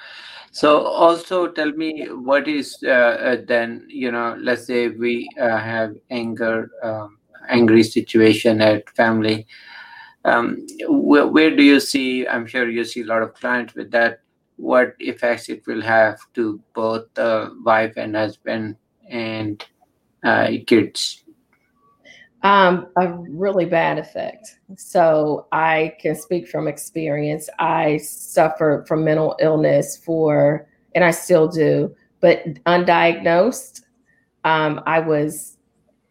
So, 0.53 0.83
also 0.83 1.49
tell 1.49 1.73
me 1.73 2.07
what 2.07 2.47
is 2.49 2.79
uh, 2.85 2.89
uh, 2.91 3.37
then, 3.47 3.85
you 3.89 4.13
know, 4.13 4.37
let's 4.41 4.67
say 4.67 4.89
we 4.89 5.29
uh, 5.41 5.59
have 5.59 5.97
anger, 6.11 6.71
um, 6.83 7.19
angry 7.49 7.83
situation 7.83 8.61
at 8.61 8.89
family. 8.91 9.47
Um, 10.25 10.67
where, 10.89 11.27
where 11.27 11.55
do 11.55 11.63
you 11.63 11.81
see? 11.81 12.27
I'm 12.27 12.47
sure 12.47 12.69
you 12.69 12.85
see 12.85 13.03
a 13.03 13.07
lot 13.07 13.23
of 13.23 13.35
clients 13.35 13.75
with 13.75 13.91
that 13.93 14.21
what 14.59 14.95
effects 14.99 15.49
it 15.49 15.67
will 15.67 15.81
have 15.81 16.19
to 16.35 16.61
both 16.75 17.05
the 17.15 17.57
wife 17.65 17.95
and 17.97 18.15
husband 18.15 18.77
and 19.09 19.65
uh, 20.25 20.51
kids? 20.67 21.25
Um, 22.43 22.87
a 22.97 23.13
really 23.13 23.65
bad 23.65 23.99
effect. 23.99 24.59
So 24.77 25.49
I 25.51 25.95
can 26.01 26.15
speak 26.15 26.47
from 26.49 26.69
experience. 26.69 27.49
I 27.59 27.97
suffered 27.97 28.87
from 28.87 29.05
mental 29.05 29.37
illness 29.41 29.97
for, 29.97 30.69
and 30.95 31.05
I 31.05 31.11
still 31.11 31.49
do, 31.49 31.95
but 32.21 32.45
undiagnosed. 32.65 33.83
Um, 34.45 34.81
I 34.87 35.01
was 35.01 35.59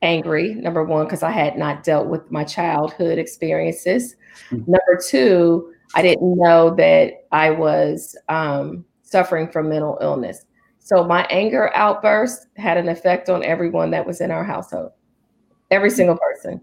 angry, 0.02 0.54
number 0.54 0.84
one, 0.84 1.06
because 1.06 1.24
I 1.24 1.32
had 1.32 1.58
not 1.58 1.84
dealt 1.84 2.08
with 2.08 2.30
my 2.30 2.44
childhood 2.44 3.18
experiences. 3.18 4.16
Mm-hmm. 4.50 4.72
Number 4.72 5.00
two, 5.08 5.74
I 5.96 6.02
didn't 6.02 6.38
know 6.38 6.76
that 6.76 7.26
I 7.32 7.52
was 7.52 8.16
um, 8.28 8.86
suffering 9.02 9.50
from 9.50 9.70
mental 9.70 9.98
illness. 10.02 10.46
So 10.80 11.04
my 11.04 11.26
anger 11.30 11.72
outburst 11.74 12.48
had 12.58 12.78
an 12.78 12.90
effect 12.90 13.30
on 13.30 13.44
everyone 13.44 13.92
that 13.92 14.06
was 14.06 14.22
in 14.22 14.32
our 14.32 14.44
household, 14.44 14.92
every 15.72 15.90
single 15.90 16.18
person, 16.18 16.62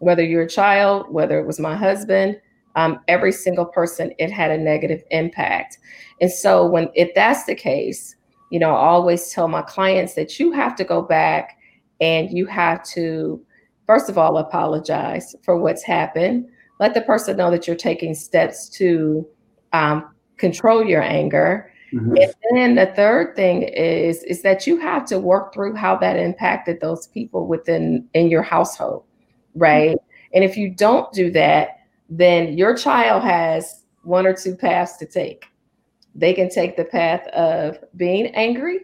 whether 0.00 0.24
you're 0.24 0.42
a 0.42 0.48
child, 0.48 1.06
whether 1.10 1.38
it 1.38 1.46
was 1.46 1.60
my 1.60 1.76
husband, 1.76 2.40
um, 2.74 3.00
every 3.08 3.32
single 3.32 3.64
person, 3.64 4.12
it 4.18 4.30
had 4.30 4.50
a 4.50 4.58
negative 4.58 5.02
impact. 5.10 5.78
And 6.20 6.30
so 6.30 6.66
when 6.66 6.88
if 6.94 7.14
that's 7.14 7.44
the 7.44 7.54
case, 7.54 8.16
you 8.50 8.58
know, 8.58 8.74
I 8.74 8.86
always 8.88 9.30
tell 9.30 9.48
my 9.48 9.62
clients 9.62 10.14
that 10.14 10.38
you 10.38 10.52
have 10.52 10.76
to 10.76 10.84
go 10.84 11.02
back 11.02 11.58
and 12.00 12.30
you 12.30 12.46
have 12.46 12.84
to, 12.90 13.42
first 13.86 14.08
of 14.08 14.18
all, 14.18 14.38
apologize 14.38 15.34
for 15.42 15.56
what's 15.56 15.82
happened 15.82 16.48
let 16.78 16.94
the 16.94 17.00
person 17.02 17.36
know 17.36 17.50
that 17.50 17.66
you're 17.66 17.76
taking 17.76 18.14
steps 18.14 18.68
to 18.68 19.26
um, 19.72 20.14
control 20.36 20.84
your 20.84 21.02
anger. 21.02 21.72
Mm-hmm. 21.96 22.16
And 22.16 22.56
then 22.56 22.74
the 22.74 22.92
third 22.94 23.34
thing 23.36 23.62
is 23.62 24.22
is 24.24 24.42
that 24.42 24.66
you 24.66 24.78
have 24.78 25.04
to 25.06 25.18
work 25.18 25.54
through 25.54 25.74
how 25.74 25.96
that 25.96 26.16
impacted 26.16 26.80
those 26.80 27.06
people 27.08 27.46
within 27.46 28.06
in 28.14 28.28
your 28.28 28.42
household, 28.42 29.04
right? 29.54 29.96
Mm-hmm. 29.96 30.34
And 30.34 30.44
if 30.44 30.56
you 30.56 30.70
don't 30.70 31.10
do 31.12 31.30
that, 31.32 31.78
then 32.10 32.56
your 32.58 32.76
child 32.76 33.22
has 33.22 33.84
one 34.02 34.26
or 34.26 34.34
two 34.34 34.54
paths 34.54 34.96
to 34.98 35.06
take. 35.06 35.46
They 36.14 36.34
can 36.34 36.48
take 36.48 36.76
the 36.76 36.84
path 36.84 37.26
of 37.28 37.78
being 37.96 38.26
angry 38.34 38.80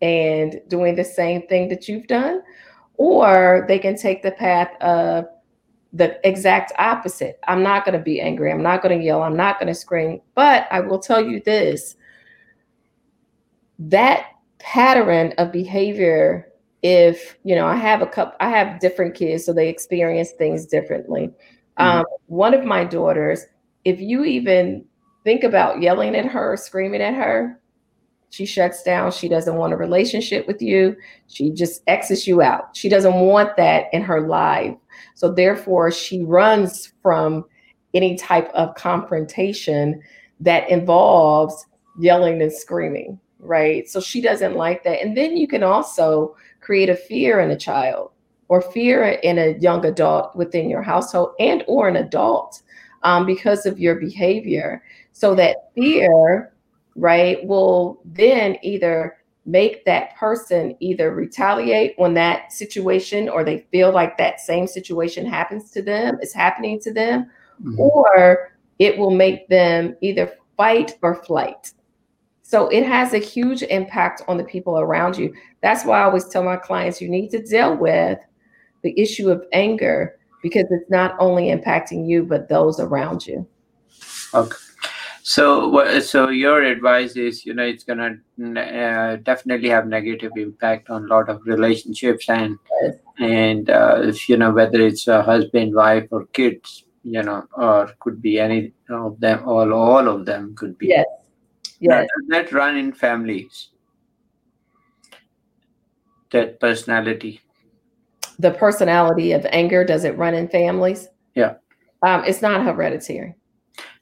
and 0.00 0.60
doing 0.68 0.94
the 0.94 1.04
same 1.04 1.46
thing 1.48 1.68
that 1.68 1.88
you've 1.88 2.06
done, 2.06 2.42
or 2.94 3.64
they 3.68 3.78
can 3.78 3.96
take 3.96 4.22
the 4.22 4.32
path 4.32 4.70
of 4.80 5.26
the 5.92 6.18
exact 6.26 6.72
opposite. 6.78 7.40
I'm 7.48 7.62
not 7.62 7.84
going 7.84 7.96
to 7.96 8.04
be 8.04 8.20
angry. 8.20 8.52
I'm 8.52 8.62
not 8.62 8.82
going 8.82 8.98
to 8.98 9.04
yell. 9.04 9.22
I'm 9.22 9.36
not 9.36 9.58
going 9.58 9.68
to 9.68 9.74
scream. 9.74 10.20
But 10.34 10.68
I 10.70 10.80
will 10.80 10.98
tell 10.98 11.24
you 11.24 11.40
this 11.40 11.96
that 13.78 14.26
pattern 14.58 15.32
of 15.38 15.52
behavior, 15.52 16.50
if, 16.82 17.36
you 17.44 17.54
know, 17.54 17.66
I 17.66 17.76
have 17.76 18.02
a 18.02 18.06
couple, 18.06 18.36
I 18.40 18.48
have 18.50 18.80
different 18.80 19.14
kids, 19.14 19.44
so 19.44 19.52
they 19.52 19.68
experience 19.68 20.32
things 20.32 20.66
differently. 20.66 21.28
Mm-hmm. 21.78 21.98
Um, 21.98 22.04
one 22.26 22.54
of 22.54 22.64
my 22.64 22.84
daughters, 22.84 23.44
if 23.84 24.00
you 24.00 24.24
even 24.24 24.84
think 25.24 25.44
about 25.44 25.80
yelling 25.80 26.16
at 26.16 26.26
her, 26.26 26.56
screaming 26.56 27.02
at 27.02 27.14
her, 27.14 27.60
she 28.30 28.44
shuts 28.44 28.82
down. 28.82 29.10
She 29.10 29.28
doesn't 29.28 29.56
want 29.56 29.72
a 29.72 29.76
relationship 29.76 30.46
with 30.46 30.60
you. 30.60 30.96
She 31.28 31.50
just 31.50 31.82
exits 31.86 32.26
you 32.26 32.42
out. 32.42 32.76
She 32.76 32.88
doesn't 32.88 33.14
want 33.14 33.56
that 33.56 33.86
in 33.92 34.02
her 34.02 34.26
life. 34.26 34.76
So 35.14 35.32
therefore, 35.32 35.90
she 35.90 36.22
runs 36.24 36.92
from 37.02 37.44
any 37.94 38.16
type 38.16 38.50
of 38.52 38.74
confrontation 38.74 40.02
that 40.40 40.68
involves 40.68 41.66
yelling 41.98 42.42
and 42.42 42.52
screaming, 42.52 43.18
right? 43.38 43.88
So 43.88 44.00
she 44.00 44.20
doesn't 44.20 44.56
like 44.56 44.84
that. 44.84 45.00
And 45.00 45.16
then 45.16 45.36
you 45.36 45.46
can 45.46 45.62
also 45.62 46.36
create 46.60 46.88
a 46.88 46.96
fear 46.96 47.40
in 47.40 47.50
a 47.50 47.58
child 47.58 48.10
or 48.48 48.60
fear 48.60 49.04
in 49.04 49.38
a 49.38 49.58
young 49.58 49.84
adult 49.84 50.34
within 50.34 50.68
your 50.70 50.82
household 50.82 51.30
and 51.38 51.62
or 51.66 51.88
an 51.88 51.96
adult 51.96 52.62
um, 53.02 53.26
because 53.26 53.66
of 53.66 53.78
your 53.78 53.96
behavior. 53.96 54.82
So 55.12 55.34
that 55.34 55.70
fear 55.74 56.52
right, 56.98 57.44
will 57.46 58.00
then 58.04 58.56
either 58.62 59.16
make 59.46 59.84
that 59.86 60.14
person 60.16 60.76
either 60.80 61.14
retaliate 61.14 61.94
when 61.96 62.12
that 62.14 62.52
situation 62.52 63.28
or 63.28 63.42
they 63.42 63.66
feel 63.70 63.92
like 63.92 64.18
that 64.18 64.40
same 64.40 64.66
situation 64.66 65.24
happens 65.24 65.70
to 65.70 65.80
them, 65.80 66.18
is 66.20 66.34
happening 66.34 66.78
to 66.80 66.92
them, 66.92 67.30
mm-hmm. 67.62 67.80
or 67.80 68.52
it 68.78 68.98
will 68.98 69.10
make 69.10 69.48
them 69.48 69.96
either 70.02 70.30
fight 70.56 70.96
or 71.02 71.14
flight. 71.14 71.72
So 72.48 72.68
it 72.68 72.86
has 72.86 73.12
a 73.12 73.18
huge 73.18 73.62
impact 73.64 74.22
on 74.26 74.38
the 74.38 74.44
people 74.44 74.80
around 74.80 75.18
you. 75.18 75.34
That's 75.60 75.84
why 75.84 76.00
I 76.00 76.04
always 76.04 76.24
tell 76.24 76.42
my 76.42 76.56
clients 76.56 76.98
you 76.98 77.10
need 77.10 77.28
to 77.32 77.42
deal 77.42 77.76
with 77.76 78.18
the 78.82 78.98
issue 78.98 79.28
of 79.28 79.44
anger 79.52 80.16
because 80.42 80.64
it's 80.70 80.88
not 80.88 81.14
only 81.18 81.48
impacting 81.54 82.08
you, 82.08 82.22
but 82.22 82.48
those 82.48 82.80
around 82.80 83.26
you. 83.26 83.46
Okay. 84.32 84.56
So, 85.22 86.00
so 86.00 86.30
your 86.30 86.62
advice 86.62 87.16
is, 87.16 87.44
you 87.44 87.52
know, 87.52 87.64
it's 87.64 87.84
gonna 87.84 88.16
uh, 88.40 89.16
definitely 89.16 89.68
have 89.68 89.86
negative 89.86 90.32
impact 90.36 90.88
on 90.88 91.04
a 91.04 91.06
lot 91.06 91.28
of 91.28 91.42
relationships 91.44 92.30
and 92.30 92.56
and 93.18 93.68
uh, 93.68 94.10
you 94.26 94.38
know 94.38 94.52
whether 94.52 94.80
it's 94.80 95.06
a 95.06 95.22
husband, 95.22 95.74
wife, 95.74 96.08
or 96.10 96.24
kids, 96.32 96.86
you 97.02 97.22
know, 97.22 97.44
or 97.52 97.90
could 98.00 98.22
be 98.22 98.40
any 98.40 98.72
of 98.88 99.20
them, 99.20 99.46
all 99.46 99.70
all 99.74 100.08
of 100.08 100.24
them 100.24 100.54
could 100.56 100.78
be. 100.78 100.86
Yes. 100.86 101.04
Yes. 101.80 102.08
That, 102.28 102.46
that 102.46 102.52
run 102.52 102.76
in 102.76 102.92
families. 102.92 103.68
That 106.30 106.60
personality. 106.60 107.40
The 108.38 108.50
personality 108.50 109.32
of 109.32 109.46
anger 109.46 109.84
does 109.84 110.04
it 110.04 110.16
run 110.16 110.34
in 110.34 110.48
families? 110.48 111.08
Yeah. 111.34 111.54
Um, 112.02 112.24
it's 112.24 112.42
not 112.42 112.64
hereditary. 112.64 113.34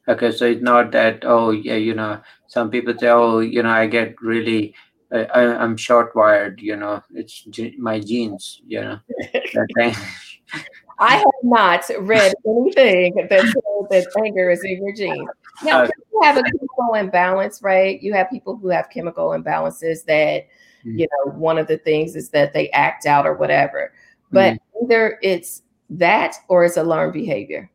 Okay, 0.09 0.31
so 0.31 0.45
it's 0.47 0.63
not 0.63 0.93
that 0.93 1.25
oh 1.25 1.51
yeah, 1.51 1.75
you 1.75 1.95
know, 1.95 2.21
some 2.47 2.71
people 2.71 2.97
say 2.97 3.09
oh 3.09 3.41
you 3.41 3.63
know 3.63 3.71
I 3.71 3.87
get 3.87 4.15
really 4.23 4.75
I, 5.13 5.27
I'm 5.47 5.77
short 5.77 6.15
wired, 6.15 6.61
you 6.61 6.77
know, 6.77 7.03
it's 7.15 7.47
my 7.79 8.01
genes, 8.01 8.61
you 8.67 8.81
know. 8.81 8.99
I 10.99 11.17
have 11.17 11.25
not 11.43 11.85
read 12.01 12.33
anything 12.47 13.15
that 13.29 13.43
says 13.43 13.55
that 13.91 14.07
anger 14.25 14.51
is 14.51 14.65
in 14.65 14.85
your 14.85 14.95
genes. 14.95 15.29
Now, 15.63 15.83
Okay. 15.83 15.93
you 16.13 16.23
have 16.23 16.37
a 16.39 16.43
chemical 16.77 16.95
imbalance, 16.95 17.63
right? 17.63 18.01
You 18.03 18.13
have 18.15 18.31
people 18.31 18.57
who 18.57 18.69
have 18.69 18.91
chemical 18.91 19.31
imbalances 19.31 20.05
that, 20.07 20.47
Mhm. 20.85 20.99
you 20.99 21.07
know, 21.13 21.33
one 21.33 21.59
of 21.59 21.67
the 21.69 21.79
things 21.79 22.17
is 22.17 22.31
that 22.31 22.53
they 22.53 22.71
act 22.71 23.07
out 23.07 23.27
or 23.27 23.35
whatever. 23.35 23.93
But 24.33 24.57
Mm-hmm. 24.59 24.85
either 24.85 25.19
it's 25.23 25.63
that 25.91 26.37
or 26.49 26.65
it's 26.65 26.77
a 26.77 26.85
learned 26.85 27.13
behavior. 27.13 27.71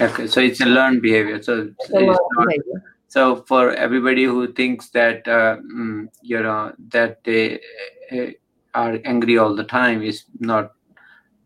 Okay, 0.00 0.26
so 0.26 0.40
it's 0.40 0.60
a 0.60 0.66
learned 0.66 1.02
behavior. 1.02 1.42
So 1.42 1.70
It's 1.78 1.90
it's 1.90 1.90
learned 1.90 2.18
not 2.36 2.48
behavior. 2.48 2.82
so 3.08 3.36
for 3.46 3.72
everybody 3.72 4.24
who 4.24 4.52
thinks 4.52 4.90
that 4.90 5.26
uh, 5.28 5.56
mm, 5.74 6.08
you 6.22 6.42
know 6.42 6.72
that 6.88 7.22
they 7.24 7.60
uh, 8.12 8.26
are 8.74 8.98
angry 9.04 9.38
all 9.38 9.54
the 9.54 9.64
time 9.64 10.02
is 10.02 10.24
not 10.40 10.72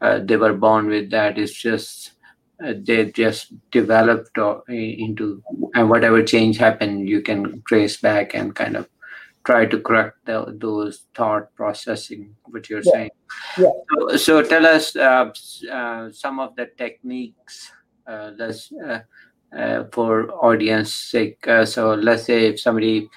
uh, 0.00 0.18
they 0.24 0.36
were 0.36 0.54
born 0.54 0.86
with 0.88 1.10
that 1.10 1.38
it's 1.38 1.52
just 1.52 2.12
uh, 2.17 2.17
they 2.60 3.10
just 3.12 3.52
developed 3.70 4.36
or, 4.38 4.62
into 4.68 5.42
and 5.74 5.88
whatever 5.88 6.22
change 6.22 6.56
happened 6.58 7.08
you 7.08 7.20
can 7.20 7.62
trace 7.66 7.96
back 8.00 8.34
and 8.34 8.54
kind 8.54 8.76
of 8.76 8.88
try 9.44 9.64
to 9.64 9.80
correct 9.80 10.16
the, 10.24 10.56
those 10.58 11.06
thought 11.14 11.54
processing 11.54 12.34
what 12.46 12.68
you're 12.68 12.82
Yeah. 12.82 12.92
saying 12.92 13.10
Yeah. 13.56 13.70
so, 13.90 14.16
so 14.16 14.42
tell 14.42 14.66
us 14.66 14.96
uh, 14.96 15.30
uh, 15.70 16.10
some 16.10 16.40
of 16.40 16.56
the 16.56 16.66
techniques 16.76 17.70
uh, 18.08 18.32
let's 18.36 18.72
uh, 18.72 19.00
uh, 19.56 19.84
for 19.92 20.30
audience 20.44 20.92
sake. 20.94 21.46
Uh, 21.46 21.64
so 21.64 21.94
let's 21.94 22.24
say 22.24 22.46
if 22.46 22.60
somebody 22.60 23.08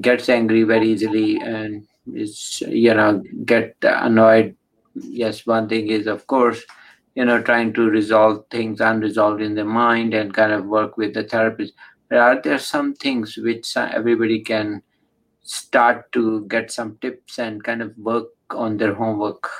gets 0.00 0.28
angry 0.28 0.62
very 0.64 0.88
easily 0.88 1.40
and 1.40 1.86
is 2.14 2.62
you 2.66 2.94
know 2.94 3.22
get 3.44 3.76
annoyed. 3.82 4.56
Yes, 4.94 5.46
one 5.46 5.68
thing 5.68 5.88
is 5.88 6.06
of 6.06 6.26
course 6.26 6.62
you 7.18 7.24
know 7.24 7.42
trying 7.42 7.72
to 7.72 7.90
resolve 7.90 8.44
things 8.48 8.80
unresolved 8.80 9.42
in 9.42 9.56
the 9.56 9.64
mind 9.64 10.14
and 10.14 10.32
kind 10.32 10.52
of 10.52 10.66
work 10.66 10.96
with 10.96 11.14
the 11.14 11.24
therapist. 11.24 11.74
But 12.08 12.18
are 12.18 12.40
there 12.40 12.60
some 12.60 12.94
things 12.94 13.36
which 13.36 13.76
uh, 13.76 13.90
everybody 13.92 14.40
can 14.40 14.82
start 15.42 16.12
to 16.12 16.46
get 16.46 16.70
some 16.70 16.96
tips 17.00 17.40
and 17.40 17.64
kind 17.64 17.82
of 17.82 17.92
work 17.98 18.28
on 18.50 18.76
their 18.76 18.94
homework 18.94 19.50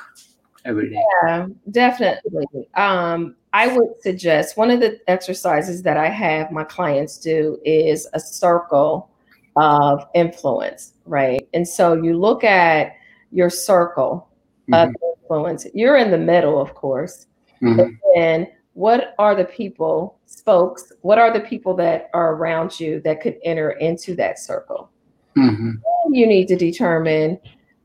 every 0.65 0.91
day? 0.91 1.03
Yeah, 1.25 1.47
definitely. 1.73 2.47
Um, 2.77 3.35
I 3.53 3.67
would 3.67 4.01
suggest 4.03 4.57
one 4.57 4.71
of 4.71 4.79
the 4.79 5.01
exercises 5.09 5.83
that 5.83 5.97
I 5.97 6.09
have 6.11 6.53
my 6.53 6.63
clients 6.63 7.19
do 7.19 7.59
is 7.65 8.07
a 8.15 8.21
circle 8.21 9.11
of 9.57 10.05
influence, 10.15 10.93
right? 11.07 11.49
And 11.55 11.67
so 11.67 11.95
you 11.95 12.17
look 12.17 12.45
at 12.45 12.93
your 13.33 13.51
circle 13.51 14.29
of 14.73 14.91
Mhm, 14.91 14.95
influence. 15.23 15.67
You're 15.75 15.97
in 15.97 16.13
the 16.13 16.19
middle, 16.19 16.61
of 16.61 16.75
course. 16.75 17.27
Mhm, 17.63 17.99
And 18.17 18.47
what 18.75 19.15
are 19.19 19.35
the 19.35 19.45
people, 19.45 20.19
spokes, 20.27 20.93
what 21.03 21.19
are 21.19 21.33
the 21.33 21.41
people 21.41 21.75
that 21.77 22.11
are 22.15 22.35
around 22.35 22.79
you 22.79 23.01
that 23.01 23.21
could 23.21 23.37
enter 23.45 23.71
into 23.73 24.15
that 24.17 24.39
circle? 24.39 24.91
mhm, 25.37 25.81
You 26.11 26.27
need 26.27 26.49
to 26.49 26.57
determine 26.57 27.39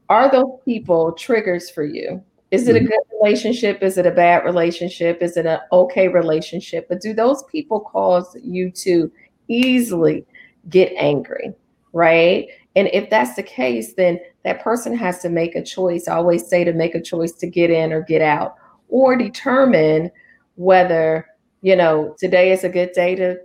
are 0.10 0.30
those 0.30 0.60
people 0.66 1.12
triggers 1.14 1.70
for 1.70 1.84
you? 1.84 2.22
Is 2.52 2.68
it 2.68 2.76
a 2.76 2.80
Mhm. 2.80 2.88
good 2.88 3.00
relationship? 3.20 3.82
Is 3.82 3.98
it 3.98 4.06
a 4.06 4.12
bad 4.12 4.46
relationship? 4.46 5.22
Is 5.22 5.38
it 5.38 5.46
an 5.46 5.60
okay 5.72 6.08
relationship? 6.08 6.88
But 6.88 7.02
do 7.02 7.14
those 7.14 7.44
people 7.52 7.80
cause 7.80 8.38
you 8.44 8.70
to 8.72 9.12
easily 9.48 10.26
get 10.70 10.94
angry? 10.98 11.54
Right. 11.94 12.48
And 12.76 12.90
if 12.94 13.10
that's 13.10 13.36
the 13.36 13.44
case, 13.44 13.94
then 13.94 14.20
that 14.44 14.62
person 14.62 14.96
has 14.96 15.20
to 15.22 15.30
make 15.30 15.56
a 15.56 15.64
choice. 15.64 16.08
I 16.08 16.16
always 16.16 16.48
say 16.48 16.64
to 16.64 16.74
make 16.74 16.96
a 16.96 17.02
choice 17.02 17.34
to 17.34 17.48
get 17.48 17.70
in 17.70 17.92
or 17.92 18.02
get 18.02 18.22
out 18.22 18.56
or 18.94 19.16
determine 19.16 20.12
whether, 20.54 21.28
you 21.62 21.76
know, 21.76 22.16
today 22.20 22.52
is 22.52 22.64
a 22.64 22.70
good 22.70 22.92
day 22.94 23.16
to 23.16 23.36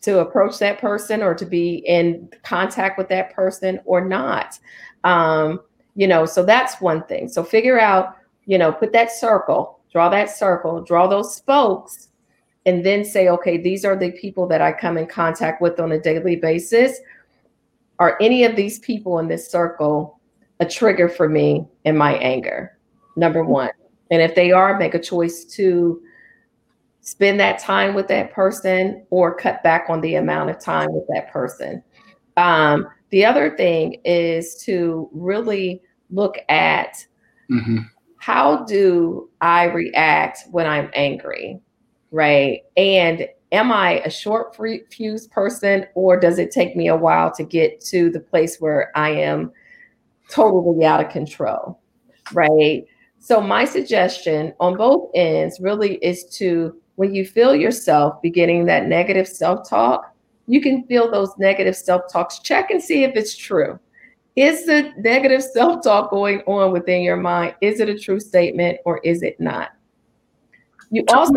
to 0.00 0.18
approach 0.18 0.58
that 0.58 0.80
person 0.80 1.22
or 1.22 1.34
to 1.34 1.44
be 1.44 1.84
in 1.86 2.28
contact 2.42 2.98
with 2.98 3.08
that 3.08 3.32
person 3.34 3.78
or 3.84 4.00
not. 4.04 4.58
Um, 5.04 5.60
you 5.94 6.08
know, 6.08 6.24
so 6.24 6.42
that's 6.42 6.80
one 6.80 7.04
thing. 7.04 7.28
So 7.28 7.44
figure 7.44 7.78
out, 7.78 8.16
you 8.46 8.58
know, 8.58 8.72
put 8.72 8.92
that 8.94 9.12
circle, 9.12 9.78
draw 9.92 10.08
that 10.08 10.30
circle, 10.30 10.82
draw 10.82 11.06
those 11.06 11.36
spokes, 11.36 12.08
and 12.64 12.84
then 12.84 13.04
say, 13.04 13.28
okay, 13.28 13.58
these 13.58 13.84
are 13.84 13.94
the 13.94 14.10
people 14.12 14.48
that 14.48 14.62
I 14.62 14.72
come 14.72 14.96
in 14.96 15.06
contact 15.06 15.60
with 15.60 15.78
on 15.78 15.92
a 15.92 16.00
daily 16.00 16.36
basis. 16.36 16.98
Are 17.98 18.16
any 18.20 18.42
of 18.44 18.56
these 18.56 18.78
people 18.78 19.18
in 19.18 19.28
this 19.28 19.48
circle 19.48 20.18
a 20.58 20.66
trigger 20.66 21.10
for 21.10 21.28
me 21.28 21.66
in 21.84 21.96
my 21.96 22.14
anger? 22.14 22.78
Number 23.16 23.44
one. 23.44 23.70
And 24.12 24.22
if 24.22 24.36
they 24.36 24.52
are, 24.52 24.78
make 24.78 24.94
a 24.94 25.00
choice 25.00 25.44
to 25.56 26.00
spend 27.00 27.40
that 27.40 27.58
time 27.58 27.94
with 27.94 28.08
that 28.08 28.32
person 28.32 29.04
or 29.10 29.34
cut 29.34 29.62
back 29.64 29.86
on 29.88 30.00
the 30.02 30.14
amount 30.14 30.50
of 30.50 30.60
time 30.60 30.92
with 30.92 31.04
that 31.08 31.32
person. 31.32 31.82
Um, 32.36 32.86
the 33.10 33.24
other 33.24 33.56
thing 33.56 34.00
is 34.04 34.54
to 34.64 35.10
really 35.12 35.82
look 36.10 36.38
at 36.48 37.04
mhm, 37.50 37.88
how 38.18 38.64
do 38.64 39.28
I 39.40 39.64
react 39.64 40.44
when 40.50 40.66
I'm 40.66 40.90
angry, 40.94 41.60
right? 42.12 42.60
And 42.76 43.26
am 43.50 43.72
I 43.72 44.00
a 44.00 44.10
short 44.10 44.56
fuse 44.90 45.26
person 45.26 45.86
or 45.94 46.20
does 46.20 46.38
it 46.38 46.52
take 46.52 46.76
me 46.76 46.88
a 46.88 46.96
while 46.96 47.32
to 47.34 47.44
get 47.44 47.80
to 47.86 48.10
the 48.10 48.20
place 48.20 48.60
where 48.60 48.92
I 48.94 49.10
am 49.10 49.52
totally 50.30 50.84
out 50.84 51.04
of 51.04 51.10
control, 51.10 51.80
right? 52.32 52.84
So, 53.22 53.40
my 53.40 53.64
suggestion 53.64 54.52
on 54.58 54.76
both 54.76 55.08
ends 55.14 55.60
really 55.60 55.94
is 56.04 56.24
to, 56.38 56.76
when 56.96 57.14
you 57.14 57.24
feel 57.24 57.54
yourself 57.54 58.20
beginning 58.20 58.66
that 58.66 58.86
negative 58.88 59.28
self 59.28 59.68
talk, 59.68 60.12
you 60.48 60.60
can 60.60 60.84
feel 60.88 61.08
those 61.08 61.30
negative 61.38 61.76
self 61.76 62.12
talks. 62.12 62.40
Check 62.40 62.72
and 62.72 62.82
see 62.82 63.04
if 63.04 63.14
it's 63.14 63.36
true. 63.36 63.78
Is 64.34 64.66
the 64.66 64.92
negative 64.98 65.40
self 65.40 65.84
talk 65.84 66.10
going 66.10 66.40
on 66.48 66.72
within 66.72 67.02
your 67.02 67.16
mind? 67.16 67.54
Is 67.60 67.78
it 67.78 67.88
a 67.88 67.96
true 67.96 68.18
statement 68.18 68.78
or 68.84 68.98
is 69.04 69.22
it 69.22 69.38
not? 69.38 69.70
You 70.90 71.04
also 71.06 71.34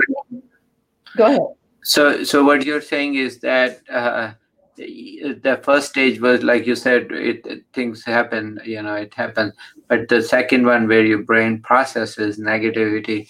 go 1.16 1.26
ahead. 1.28 1.42
So, 1.84 2.24
so 2.24 2.44
what 2.44 2.66
you're 2.66 2.82
saying 2.82 3.14
is 3.14 3.38
that 3.42 3.82
uh, 3.92 4.32
the 4.78 5.60
first 5.64 5.90
stage 5.90 6.20
was 6.20 6.44
like 6.44 6.66
you 6.68 6.76
said, 6.76 7.12
it, 7.12 7.46
it- 7.46 7.64
things 7.74 8.04
happen, 8.04 8.60
you 8.66 8.82
know, 8.82 8.96
it 8.96 9.14
happens. 9.14 9.54
But 9.88 10.10
the 10.10 10.22
second 10.22 10.66
one, 10.66 10.88
where 10.88 11.06
your 11.06 11.24
brain 11.24 11.62
processes 11.62 12.38
negativity, 12.40 13.28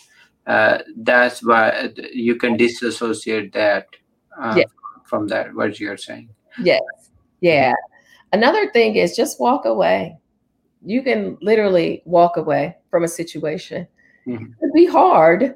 uh, 0.47 0.79
that's 0.97 1.43
why 1.43 1.89
you 2.13 2.35
can 2.35 2.57
disassociate 2.57 3.53
that 3.53 3.87
uh, 4.39 4.55
Yeah. 4.57 4.65
from 5.05 5.27
that. 5.27 5.53
What 5.53 5.79
you're 5.79 5.97
saying. 5.97 6.29
Yes. 6.61 6.81
Yeah. 7.41 7.73
Another 8.33 8.71
thing 8.71 8.95
is 8.95 9.15
just 9.15 9.39
walk 9.39 9.65
away. 9.65 10.17
You 10.85 11.01
can 11.03 11.37
literally 11.41 12.01
walk 12.05 12.37
away 12.37 12.77
from 12.89 13.03
a 13.03 13.07
situation. 13.07 13.87
Mhm. 14.27 14.53
It'd 14.61 14.73
be 14.73 14.85
hard, 14.85 15.55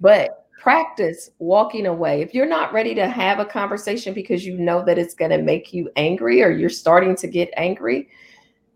but 0.00 0.43
practice 0.64 1.28
walking 1.40 1.84
away. 1.84 2.22
If 2.22 2.32
you're 2.32 2.48
not 2.48 2.72
ready 2.72 2.94
to 2.94 3.06
have 3.06 3.38
a 3.38 3.44
conversation 3.44 4.14
because 4.14 4.46
you 4.46 4.56
know 4.56 4.82
that 4.86 4.96
it's 4.96 5.14
going 5.14 5.30
to 5.30 5.42
make 5.42 5.74
you 5.74 5.90
angry 5.96 6.42
or 6.42 6.50
you're 6.50 6.70
starting 6.70 7.14
to 7.16 7.26
get 7.26 7.50
angry, 7.58 8.08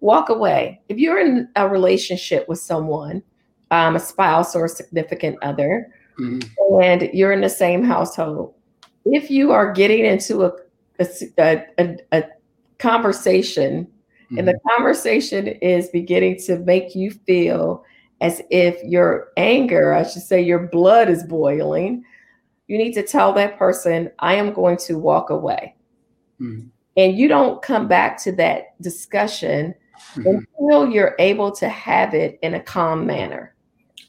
walk 0.01 0.29
away. 0.29 0.83
If 0.91 0.99
you're 0.99 1.19
in 1.19 1.49
a 1.57 1.67
relationship 1.67 2.47
with 2.47 2.59
someone, 2.59 3.23
um, 3.71 3.97
a 3.97 3.99
spouse 3.99 4.55
or 4.55 4.67
a 4.67 4.69
significant 4.69 5.39
other, 5.43 5.91
Mhm, 6.19 6.45
and 6.83 7.09
you're 7.15 7.33
in 7.33 7.41
the 7.41 7.49
same 7.49 7.83
household, 7.83 8.53
if 9.07 9.31
you 9.31 9.51
are 9.53 9.73
getting 9.73 10.05
into 10.05 10.45
a, 10.45 10.53
a, 11.39 11.63
a, 11.79 11.97
a 12.13 12.25
conversation 12.79 13.87
and 14.37 14.47
the 14.47 14.59
conversation 14.77 15.47
is 15.47 15.89
beginning 15.89 16.37
to 16.49 16.59
make 16.59 16.95
you 16.95 17.11
feel 17.11 17.83
as 18.21 18.43
if 18.51 18.83
your 18.85 19.29
anger, 19.37 19.93
I 19.95 20.03
should 20.05 20.23
say, 20.23 20.43
your 20.43 20.67
blood 20.69 21.09
is 21.09 21.25
boiling, 21.25 22.05
you 22.67 22.79
need 22.79 22.93
to 22.95 23.03
tell 23.03 23.33
that 23.35 23.59
person, 23.59 24.11
I 24.19 24.35
am 24.35 24.53
going 24.53 24.77
to 24.79 24.99
walk 24.99 25.31
away. 25.31 25.75
mhm, 26.41 26.71
And 26.97 27.17
you 27.17 27.29
don't 27.29 27.63
come 27.63 27.87
back 27.89 28.21
to 28.25 28.33
that 28.33 28.81
discussion 28.83 29.75
mhm, 30.17 30.45
until 30.59 30.91
you're 30.91 31.15
able 31.19 31.53
to 31.53 31.69
have 31.69 32.15
it 32.15 32.39
in 32.43 32.55
a 32.55 32.61
calm 32.61 33.07
manner. 33.07 33.55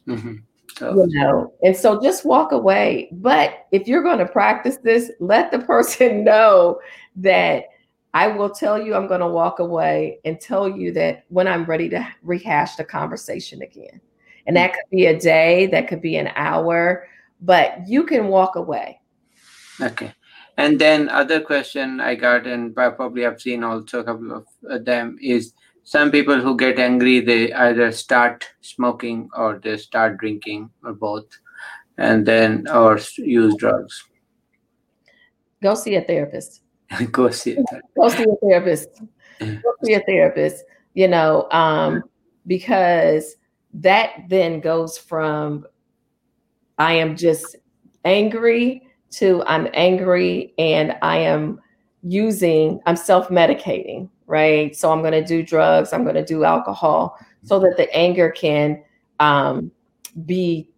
mhm. 0.08 0.44
So, 0.78 0.94
you 0.96 1.08
know 1.20 1.52
and 1.64 1.76
so 1.76 2.00
just 2.02 2.26
walk 2.26 2.52
away 2.54 3.10
but 3.14 3.66
if 3.72 3.88
you're 3.88 4.04
going 4.04 4.20
to 4.20 4.26
practice 4.26 4.78
this 4.78 5.12
let 5.20 5.52
the 5.52 5.60
person 5.74 6.24
know 6.24 6.80
that 7.18 7.66
i 8.14 8.28
will 8.28 8.50
tell 8.50 8.82
you 8.82 8.96
i'm 8.96 9.08
going 9.08 9.20
to 9.20 9.28
walk 9.28 9.60
away 9.60 10.20
and 10.26 10.40
tell 10.40 10.70
you 10.70 10.92
that 10.92 11.26
when 11.30 11.48
i'm 11.48 11.66
ready 11.66 11.90
to 11.90 12.08
rehash 12.24 12.76
the 12.76 12.84
conversation 12.84 13.62
again 13.62 14.00
and 14.48 14.56
that 14.56 14.74
could 14.74 14.90
be 14.92 15.06
a 15.08 15.20
day 15.20 15.68
that 15.68 15.88
could 15.88 16.02
be 16.02 16.16
an 16.16 16.32
hour 16.36 17.08
but 17.42 17.88
you 17.88 18.04
can 18.04 18.28
walk 18.28 18.56
away 18.56 19.00
Okay. 19.82 20.14
And 20.58 20.78
then 20.78 21.08
other 21.08 21.40
question 21.40 22.02
I 22.02 22.16
got, 22.16 22.46
and 22.46 22.76
probably 22.76 22.94
I 22.94 22.96
probably 22.96 23.22
have 23.24 23.40
seen 23.42 23.64
also 23.64 24.00
a 24.02 24.04
couple 24.04 24.34
of 24.34 24.46
uh, 24.70 24.78
them, 24.80 25.18
is 25.22 25.54
some 25.86 26.12
people 26.12 26.42
who 26.42 26.58
get 26.58 26.80
angry, 26.80 27.22
they 27.22 27.54
either 27.54 27.92
start 27.94 28.46
smoking 28.60 29.30
or 29.34 29.60
they 29.64 29.78
start 29.78 30.18
drinking 30.18 30.70
or 30.84 30.94
both. 30.94 31.28
and 31.98 32.26
then 32.26 32.66
or 32.70 32.98
use 33.18 33.56
drugs 33.56 34.04
go 35.62 35.76
see 35.76 35.96
a 35.96 36.02
therapist 36.02 36.62
go 37.12 37.30
see 37.30 37.52
it. 37.52 37.66
Go 37.96 38.10
see 38.10 38.24
a 38.24 38.36
therapist. 38.48 38.90
Go 39.40 39.74
see 39.84 39.94
a 39.94 40.02
therapist 40.02 40.64
you 40.94 41.08
know 41.08 41.48
um 41.52 42.04
because 42.48 43.36
that 43.74 44.12
then 44.28 44.60
goes 44.60 44.98
from 44.98 45.66
i 46.78 46.94
am 46.94 47.16
just 47.16 47.56
angry 48.06 48.88
to 49.12 49.44
i'm 49.46 49.68
angry 49.74 50.54
and 50.58 50.96
i 51.02 51.18
am 51.18 51.60
using 52.04 52.80
i'm 52.86 52.96
self-medicating 52.96 54.10
right? 54.28 54.76
So 54.76 54.92
i'm 54.92 55.02
going 55.02 55.14
to 55.14 55.26
do 55.26 55.42
drugs 55.42 55.94
i'm 55.94 56.04
going 56.04 56.16
to 56.16 56.26
do 56.26 56.44
alcohol 56.44 57.18
so 57.44 57.60
that 57.60 57.78
the 57.78 57.92
anger 57.96 58.30
can 58.30 58.84
um, 59.20 59.72
be 60.26 60.70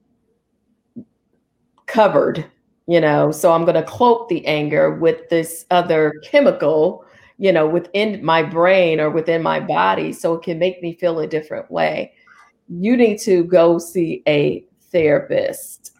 covered 1.87 2.45
you 2.91 2.99
know 2.99 3.31
so 3.31 3.53
i'm 3.53 3.63
going 3.63 3.75
to 3.75 3.83
cloak 3.83 4.27
the 4.27 4.45
anger 4.45 4.93
with 4.95 5.29
this 5.29 5.65
other 5.71 6.13
chemical 6.25 7.05
you 7.37 7.49
know 7.49 7.65
within 7.65 8.23
my 8.23 8.43
brain 8.43 8.99
or 8.99 9.09
within 9.09 9.41
my 9.41 9.61
body 9.61 10.11
so 10.11 10.33
it 10.33 10.43
can 10.43 10.59
make 10.59 10.81
me 10.81 10.93
feel 10.95 11.19
a 11.19 11.25
different 11.25 11.71
way 11.71 12.11
you 12.67 12.97
need 12.97 13.17
to 13.17 13.45
go 13.45 13.77
see 13.77 14.21
a 14.27 14.65
therapist 14.91 15.95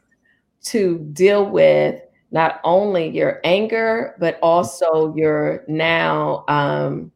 to 0.62 1.00
deal 1.14 1.50
with 1.50 2.02
not 2.32 2.60
only 2.66 3.08
your 3.08 3.40
anger 3.46 4.14
but 4.20 4.38
also 4.44 5.16
your 5.16 5.64
now 5.70 6.44
um, 6.50 7.10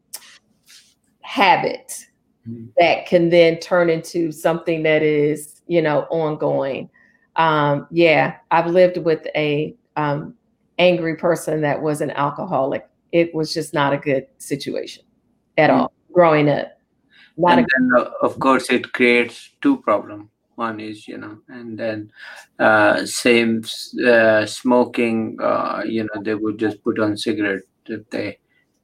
habit 1.20 2.06
mm-hmm. 2.48 2.64
that 2.78 3.04
can 3.04 3.28
then 3.28 3.58
turn 3.58 3.90
into 3.90 4.32
something 4.32 4.82
that 4.82 5.02
is 5.02 5.60
you 5.66 5.82
know 5.82 6.06
ongoing 6.08 6.88
um, 7.36 7.86
yeah, 7.90 8.36
I've 8.50 8.66
lived 8.66 8.98
with 8.98 9.26
a 9.34 9.74
um, 9.96 10.34
angry 10.78 11.16
person 11.16 11.60
that 11.62 11.80
was 11.80 12.00
an 12.00 12.10
alcoholic. 12.12 12.88
It 13.12 13.34
was 13.34 13.52
just 13.52 13.72
not 13.72 13.92
a 13.92 13.98
good 13.98 14.26
situation 14.38 15.04
at 15.56 15.70
mm-hmm. 15.70 15.80
all 15.80 15.92
growing 16.12 16.48
up. 16.48 16.72
Not 17.36 17.58
and 17.58 17.68
then, 17.76 17.90
uh, 17.98 18.10
of 18.22 18.38
course, 18.38 18.70
it 18.70 18.92
creates 18.92 19.50
two 19.60 19.78
problems. 19.82 20.30
One 20.54 20.80
is, 20.80 21.06
you 21.06 21.18
know, 21.18 21.38
and 21.48 21.78
then 21.78 22.10
uh, 22.58 23.04
same 23.04 23.62
uh, 24.06 24.46
smoking. 24.46 25.38
Uh, 25.38 25.82
you 25.86 26.04
know, 26.04 26.22
they 26.22 26.34
would 26.34 26.58
just 26.58 26.82
put 26.82 26.98
on 26.98 27.18
cigarette 27.18 27.60
if 27.84 28.08
they, 28.08 28.38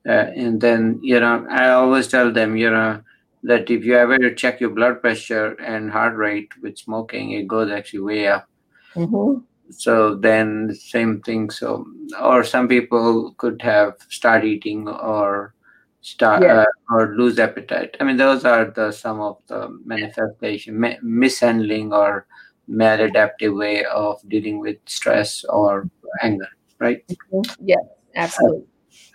uh, 0.07 0.29
and 0.37 0.61
then 0.61 1.01
you 1.03 1.19
know, 1.19 1.47
I 1.51 1.71
always 1.71 2.09
tell 2.09 2.31
them, 2.31 2.59
you 2.59 2.71
know, 2.71 3.01
that 3.43 3.71
if 3.71 3.85
you 3.85 3.97
ever 3.97 4.31
check 4.35 4.61
your 4.61 4.71
blood 4.71 5.01
pressure 5.01 5.55
and 5.61 5.91
heart 5.91 6.17
rate 6.17 6.51
with 6.63 6.79
smoking, 6.79 7.33
it 7.33 7.49
goes 7.49 7.71
actually 7.71 8.01
way 8.01 8.29
up. 8.29 8.47
Mm-hmm. 8.95 9.41
So 9.71 10.17
then 10.17 10.75
same 10.75 11.21
thing. 11.23 11.51
So 11.51 11.87
or 12.21 12.45
some 12.45 12.69
people 12.69 13.35
could 13.39 13.63
have 13.63 13.95
start 14.09 14.45
eating 14.45 14.89
or 14.89 15.55
start 16.03 16.43
yeah. 16.43 16.61
uh, 16.61 16.65
or 16.91 17.15
lose 17.17 17.39
appetite. 17.39 17.97
I 18.01 18.05
mean, 18.05 18.17
those 18.17 18.45
are 18.45 18.67
the 18.67 18.93
some 18.93 19.21
of 19.21 19.39
the 19.47 19.69
manifestation 19.85 20.99
mishandling 21.03 21.93
or 21.93 22.27
maladaptive 22.69 23.57
way 23.57 23.85
of 23.87 24.21
dealing 24.29 24.61
with 24.61 24.77
stress 24.87 25.45
or 25.49 25.89
anger, 26.23 26.49
right? 26.79 27.07
Mm-hmm. 27.09 27.67
Yeah, 27.67 27.83
absolutely. 28.15 28.67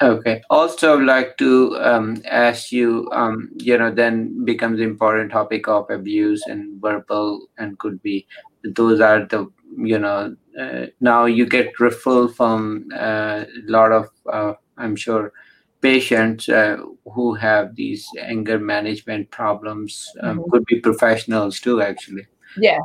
Okay. 0.01 0.41
Also, 0.49 0.97
like 0.97 1.37
to 1.37 1.75
um, 1.79 2.21
ask 2.25 2.71
you, 2.71 3.09
um, 3.11 3.49
you 3.57 3.77
know, 3.77 3.91
then 3.91 4.45
becomes 4.45 4.79
important 4.79 5.31
topic 5.31 5.67
of 5.67 5.89
abuse 5.89 6.43
and 6.45 6.79
verbal, 6.79 7.47
and 7.57 7.79
could 7.79 8.01
be 8.03 8.27
those 8.63 8.99
are 9.01 9.25
the 9.25 9.47
you 9.77 9.97
know 9.97 10.35
uh, 10.59 10.85
now 10.99 11.25
you 11.25 11.45
get 11.45 11.75
referral 11.77 12.33
from 12.33 12.87
a 12.93 12.97
uh, 12.97 13.45
lot 13.65 13.91
of 13.91 14.09
uh, 14.31 14.53
I'm 14.77 14.95
sure 14.95 15.33
patients 15.81 16.49
uh, 16.49 16.77
who 17.13 17.33
have 17.35 17.75
these 17.75 18.07
anger 18.19 18.59
management 18.59 19.29
problems 19.31 20.11
um, 20.21 20.39
mm-hmm. 20.39 20.51
could 20.51 20.65
be 20.65 20.79
professionals 20.79 21.59
too 21.59 21.81
actually. 21.81 22.27
Yeah. 22.57 22.79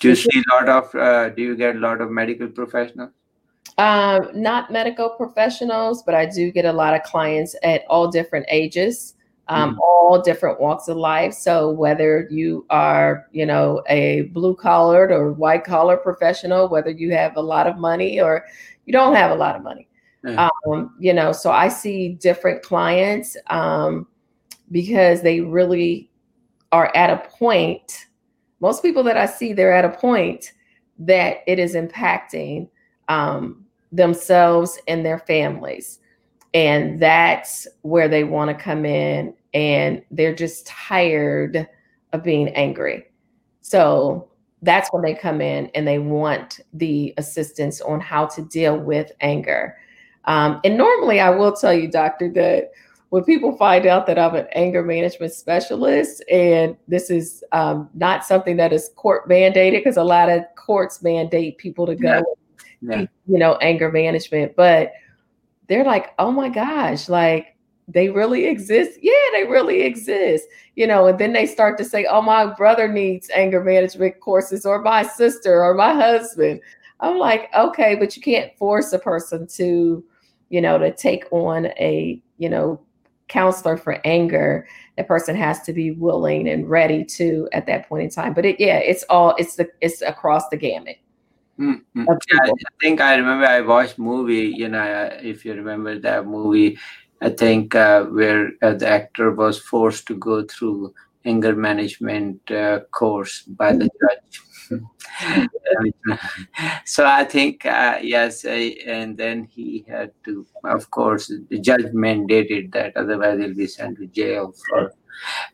Do 0.00 0.10
you 0.10 0.16
see 0.16 0.42
a 0.42 0.54
lot 0.54 0.68
of? 0.68 0.94
Uh, 0.94 1.30
do 1.30 1.42
you 1.42 1.56
get 1.56 1.76
a 1.76 1.78
lot 1.78 2.00
of 2.00 2.10
medical 2.10 2.48
professionals? 2.48 3.12
Um, 3.78 4.30
not 4.34 4.70
medical 4.70 5.10
professionals, 5.10 6.02
but 6.02 6.14
I 6.14 6.26
do 6.26 6.50
get 6.50 6.64
a 6.64 6.72
lot 6.72 6.94
of 6.94 7.02
clients 7.02 7.54
at 7.62 7.82
all 7.88 8.10
different 8.10 8.46
ages, 8.48 9.14
um, 9.48 9.74
mm 9.74 9.78
all 10.06 10.22
different 10.22 10.60
walks 10.60 10.86
of 10.86 10.96
life. 10.96 11.34
So 11.34 11.68
whether 11.70 12.28
you 12.30 12.64
are, 12.70 13.26
you 13.32 13.44
know, 13.44 13.82
a 13.88 14.22
blue 14.32 14.54
collared 14.54 15.10
or 15.10 15.32
white 15.32 15.64
collar 15.64 15.96
professional, 15.96 16.68
whether 16.68 16.90
you 16.90 17.12
have 17.12 17.36
a 17.36 17.40
lot 17.40 17.66
of 17.66 17.76
money 17.76 18.20
or 18.20 18.44
you 18.84 18.92
don't 18.92 19.16
have 19.16 19.32
a 19.32 19.34
lot 19.34 19.56
of 19.56 19.64
money, 19.64 19.88
mm 20.24 20.48
um, 20.68 20.94
you 21.00 21.12
know, 21.12 21.32
so 21.32 21.50
I 21.50 21.68
see 21.68 22.10
different 22.10 22.62
clients 22.62 23.36
um, 23.48 24.06
because 24.70 25.22
they 25.22 25.40
really 25.40 26.08
are 26.70 26.94
at 26.94 27.10
a 27.10 27.28
point. 27.28 28.06
Most 28.60 28.82
people 28.82 29.02
that 29.04 29.16
I 29.16 29.26
see, 29.26 29.52
they're 29.52 29.72
at 29.72 29.84
a 29.84 29.96
point 29.96 30.52
that 31.00 31.38
it 31.48 31.58
is 31.58 31.74
impacting 31.74 32.68
um, 33.08 33.64
themselves 33.92 34.78
and 34.88 35.04
their 35.04 35.18
families. 35.18 36.00
And 36.54 37.00
that's 37.00 37.66
where 37.82 38.08
they 38.08 38.24
want 38.24 38.56
to 38.56 38.62
come 38.62 38.84
in 38.86 39.34
and 39.52 40.02
they're 40.10 40.34
just 40.34 40.66
tired 40.66 41.68
of 42.12 42.22
being 42.22 42.48
angry. 42.50 43.04
So 43.60 44.28
that's 44.62 44.88
when 44.92 45.02
they 45.02 45.14
come 45.14 45.40
in 45.40 45.70
and 45.74 45.86
they 45.86 45.98
want 45.98 46.60
the 46.72 47.12
assistance 47.18 47.80
on 47.80 48.00
how 48.00 48.26
to 48.26 48.42
deal 48.42 48.78
with 48.78 49.12
anger. 49.20 49.76
Um, 50.24 50.60
and 50.64 50.76
normally, 50.76 51.20
I 51.20 51.30
will 51.30 51.52
tell 51.52 51.72
you, 51.72 51.88
doctor, 51.88 52.32
that 52.32 52.72
when 53.10 53.22
people 53.24 53.56
find 53.56 53.86
out 53.86 54.06
that 54.06 54.18
I'm 54.18 54.34
an 54.34 54.46
anger 54.52 54.82
management 54.82 55.32
specialist, 55.32 56.24
and 56.30 56.76
this 56.88 57.10
is 57.10 57.44
um, 57.52 57.88
not 57.94 58.24
something 58.24 58.56
that 58.56 58.72
is 58.72 58.90
court 58.96 59.28
mandated, 59.28 59.78
because 59.78 59.96
a 59.96 60.02
lot 60.02 60.28
of 60.28 60.42
courts 60.56 61.02
mandate 61.02 61.58
people 61.58 61.86
to 61.86 61.94
go 61.94 62.24
you 62.92 63.38
know, 63.38 63.56
anger 63.56 63.90
management. 63.90 64.56
But 64.56 64.92
they're 65.68 65.84
like, 65.84 66.14
oh 66.18 66.30
my 66.30 66.48
gosh, 66.48 67.08
like 67.08 67.56
they 67.88 68.08
really 68.08 68.46
exist. 68.46 68.98
Yeah, 69.00 69.12
they 69.32 69.44
really 69.44 69.82
exist. 69.82 70.46
You 70.74 70.86
know, 70.86 71.06
and 71.06 71.18
then 71.18 71.32
they 71.32 71.46
start 71.46 71.78
to 71.78 71.84
say, 71.84 72.06
oh, 72.06 72.22
my 72.22 72.46
brother 72.46 72.88
needs 72.88 73.30
anger 73.30 73.62
management 73.62 74.20
courses, 74.20 74.66
or 74.66 74.82
my 74.82 75.02
sister, 75.02 75.62
or 75.62 75.74
my 75.74 75.94
husband. 75.94 76.60
I'm 77.00 77.18
like, 77.18 77.50
okay, 77.54 77.94
but 77.94 78.16
you 78.16 78.22
can't 78.22 78.56
force 78.56 78.92
a 78.92 78.98
person 78.98 79.46
to, 79.48 80.02
you 80.48 80.60
know, 80.60 80.78
to 80.78 80.94
take 80.94 81.24
on 81.30 81.66
a, 81.78 82.22
you 82.38 82.48
know, 82.48 82.80
counselor 83.28 83.76
for 83.76 84.00
anger. 84.04 84.66
That 84.96 85.08
person 85.08 85.36
has 85.36 85.60
to 85.62 85.72
be 85.72 85.90
willing 85.90 86.48
and 86.48 86.68
ready 86.68 87.04
to 87.04 87.48
at 87.52 87.66
that 87.66 87.88
point 87.88 88.04
in 88.04 88.10
time. 88.10 88.32
But 88.32 88.46
it, 88.46 88.60
yeah, 88.60 88.78
it's 88.78 89.04
all 89.10 89.34
it's 89.38 89.56
the 89.56 89.68
it's 89.80 90.00
across 90.02 90.48
the 90.48 90.56
gamut. 90.56 90.96
Mm-hmm. 91.58 92.04
Yeah, 92.06 92.40
I 92.42 92.52
think 92.80 93.00
I 93.00 93.14
remember 93.14 93.46
I 93.46 93.60
watched 93.60 93.98
movie. 93.98 94.52
You 94.56 94.68
know, 94.68 94.80
uh, 94.80 95.18
if 95.22 95.44
you 95.44 95.54
remember 95.54 95.98
that 95.98 96.26
movie, 96.26 96.78
I 97.20 97.30
think 97.30 97.74
uh, 97.74 98.04
where 98.04 98.50
uh, 98.62 98.74
the 98.74 98.88
actor 98.88 99.32
was 99.32 99.58
forced 99.58 100.06
to 100.08 100.16
go 100.16 100.44
through 100.44 100.94
anger 101.24 101.56
management 101.56 102.50
uh, 102.50 102.80
course 102.90 103.42
by 103.42 103.72
the 103.72 103.88
mm-hmm. 103.88 104.02
judge. 104.02 104.40
so 106.84 107.06
I 107.06 107.24
think 107.24 107.64
uh, 107.64 107.98
yes, 108.02 108.44
and 108.44 109.16
then 109.16 109.44
he 109.44 109.84
had 109.88 110.12
to. 110.24 110.46
Of 110.64 110.90
course, 110.90 111.32
the 111.48 111.58
judge 111.58 111.86
mandated 111.86 112.72
that, 112.72 112.96
otherwise 112.96 113.38
he'll 113.38 113.54
be 113.54 113.66
sent 113.66 113.98
to 113.98 114.06
jail 114.06 114.52
for 114.68 114.92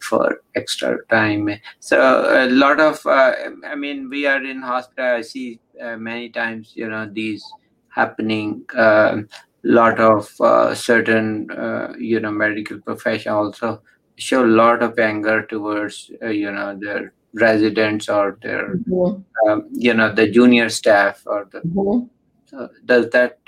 for 0.01 0.43
extra 0.55 1.05
time. 1.07 1.49
So 1.81 2.27
a 2.29 2.49
lot 2.51 2.81
of, 2.81 3.05
uh, 3.07 3.33
I 3.65 3.75
mean, 3.75 4.09
we 4.09 4.27
are 4.27 4.43
in 4.43 4.62
hospital. 4.62 5.17
I 5.17 5.23
see 5.23 5.61
uh, 5.83 5.97
many 5.97 6.29
times, 6.31 6.73
you 6.75 6.88
know, 6.88 7.09
these 7.11 7.45
happening. 7.88 8.64
A 8.75 8.81
uh, 8.81 9.23
lot 9.64 10.01
of 10.01 10.31
uh, 10.40 10.75
certain, 10.75 11.51
uh, 11.51 11.92
you 11.99 12.21
know, 12.21 12.31
medical 12.31 12.79
profession 12.81 13.33
also 13.33 13.83
show 14.16 14.45
a 14.45 14.47
lot 14.47 14.83
of 14.83 14.99
anger 14.99 15.45
towards, 15.47 16.11
uh, 16.23 16.27
you 16.29 16.51
know, 16.51 16.79
their 16.79 17.12
residents 17.35 18.09
or 18.09 18.38
their, 18.42 18.77
mm-hmm. 18.77 19.49
um, 19.49 19.68
you 19.73 19.95
know, 19.95 20.12
the 20.12 20.31
junior 20.31 20.68
staff 20.68 21.23
or 21.27 21.49
the. 21.51 21.61
Mm-hmm. 21.61 22.07
So 22.47 22.68
does 22.85 23.11
that? 23.11 23.38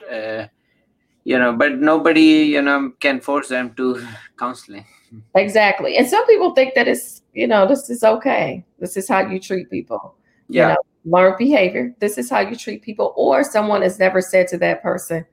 you 1.26 1.38
know, 1.38 1.54
but 1.56 1.78
nobody, 1.78 2.44
you 2.52 2.60
know, 2.60 2.92
can 3.00 3.18
force 3.18 3.48
them 3.48 3.74
to 3.74 4.06
counseling. 4.38 4.84
Exactly. 5.34 5.96
And 5.96 6.06
some 6.06 6.26
people 6.26 6.54
think 6.54 6.74
that 6.74 6.86
it's, 6.86 7.22
you 7.32 7.46
know, 7.46 7.66
this 7.66 7.88
is 7.90 8.04
okay. 8.04 8.64
This 8.78 8.96
is 8.96 9.08
how 9.08 9.26
you 9.26 9.40
treat 9.40 9.70
people. 9.70 10.16
Yeah. 10.48 10.62
You 10.62 10.68
know, 10.74 10.76
learned 11.04 11.36
behavior. 11.38 11.94
This 11.98 12.18
is 12.18 12.30
how 12.30 12.40
you 12.40 12.56
treat 12.56 12.82
people. 12.82 13.12
Or 13.16 13.44
someone 13.44 13.82
has 13.82 13.98
never 13.98 14.20
said 14.20 14.48
to 14.48 14.58
that 14.58 14.82
person, 14.82 15.24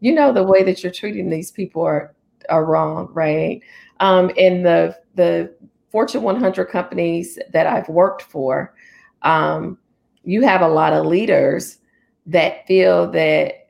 you 0.00 0.12
know, 0.12 0.32
the 0.32 0.42
way 0.42 0.62
that 0.62 0.82
you're 0.82 0.92
treating 0.92 1.30
these 1.30 1.50
people 1.50 1.82
are 1.82 2.14
are 2.48 2.64
wrong, 2.64 3.08
right? 3.12 3.60
Um, 4.00 4.30
in 4.30 4.62
the 4.62 4.96
the 5.14 5.54
Fortune 5.90 6.22
100 6.22 6.66
companies 6.66 7.38
that 7.52 7.66
I've 7.66 7.88
worked 7.88 8.22
for, 8.22 8.74
um, 9.22 9.78
you 10.24 10.42
have 10.42 10.60
a 10.60 10.68
lot 10.68 10.92
of 10.92 11.06
leaders 11.06 11.78
that 12.26 12.66
feel 12.66 13.10
that 13.12 13.68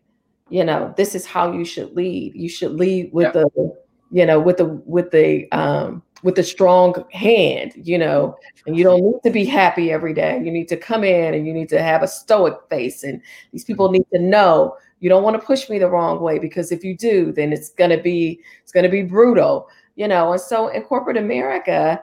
you 0.48 0.64
know 0.64 0.92
this 0.96 1.14
is 1.14 1.26
how 1.26 1.52
you 1.52 1.64
should 1.64 1.92
lead 1.94 2.32
you 2.34 2.48
should 2.48 2.72
lead 2.72 3.12
with 3.12 3.26
yeah. 3.34 3.42
the 3.42 3.76
you 4.10 4.24
know 4.24 4.40
with 4.40 4.56
the 4.56 4.64
with 4.64 5.10
the 5.10 5.50
um 5.52 6.02
with 6.22 6.38
a 6.38 6.42
strong 6.42 6.94
hand 7.12 7.72
you 7.76 7.98
know 7.98 8.36
and 8.66 8.76
you 8.76 8.82
don't 8.82 9.02
need 9.02 9.20
to 9.22 9.30
be 9.30 9.44
happy 9.44 9.92
every 9.92 10.14
day. 10.14 10.40
You 10.42 10.50
need 10.50 10.68
to 10.68 10.76
come 10.76 11.04
in 11.04 11.34
and 11.34 11.46
you 11.46 11.52
need 11.52 11.68
to 11.68 11.82
have 11.82 12.02
a 12.02 12.08
stoic 12.08 12.54
face 12.68 13.04
and 13.04 13.20
these 13.52 13.64
people 13.64 13.90
need 13.90 14.06
to 14.12 14.20
know 14.20 14.76
you 15.00 15.08
don't 15.08 15.22
want 15.22 15.38
to 15.38 15.46
push 15.46 15.68
me 15.68 15.78
the 15.78 15.90
wrong 15.90 16.20
way 16.20 16.38
because 16.38 16.72
if 16.72 16.82
you 16.82 16.96
do 16.96 17.32
then 17.32 17.52
it's 17.52 17.70
going 17.70 17.90
to 17.90 18.02
be 18.02 18.40
it's 18.62 18.72
going 18.72 18.84
to 18.84 18.90
be 18.90 19.02
brutal 19.02 19.68
you 19.94 20.06
know? 20.06 20.32
And 20.32 20.40
so 20.40 20.68
in 20.68 20.82
corporate 20.82 21.16
america 21.16 22.00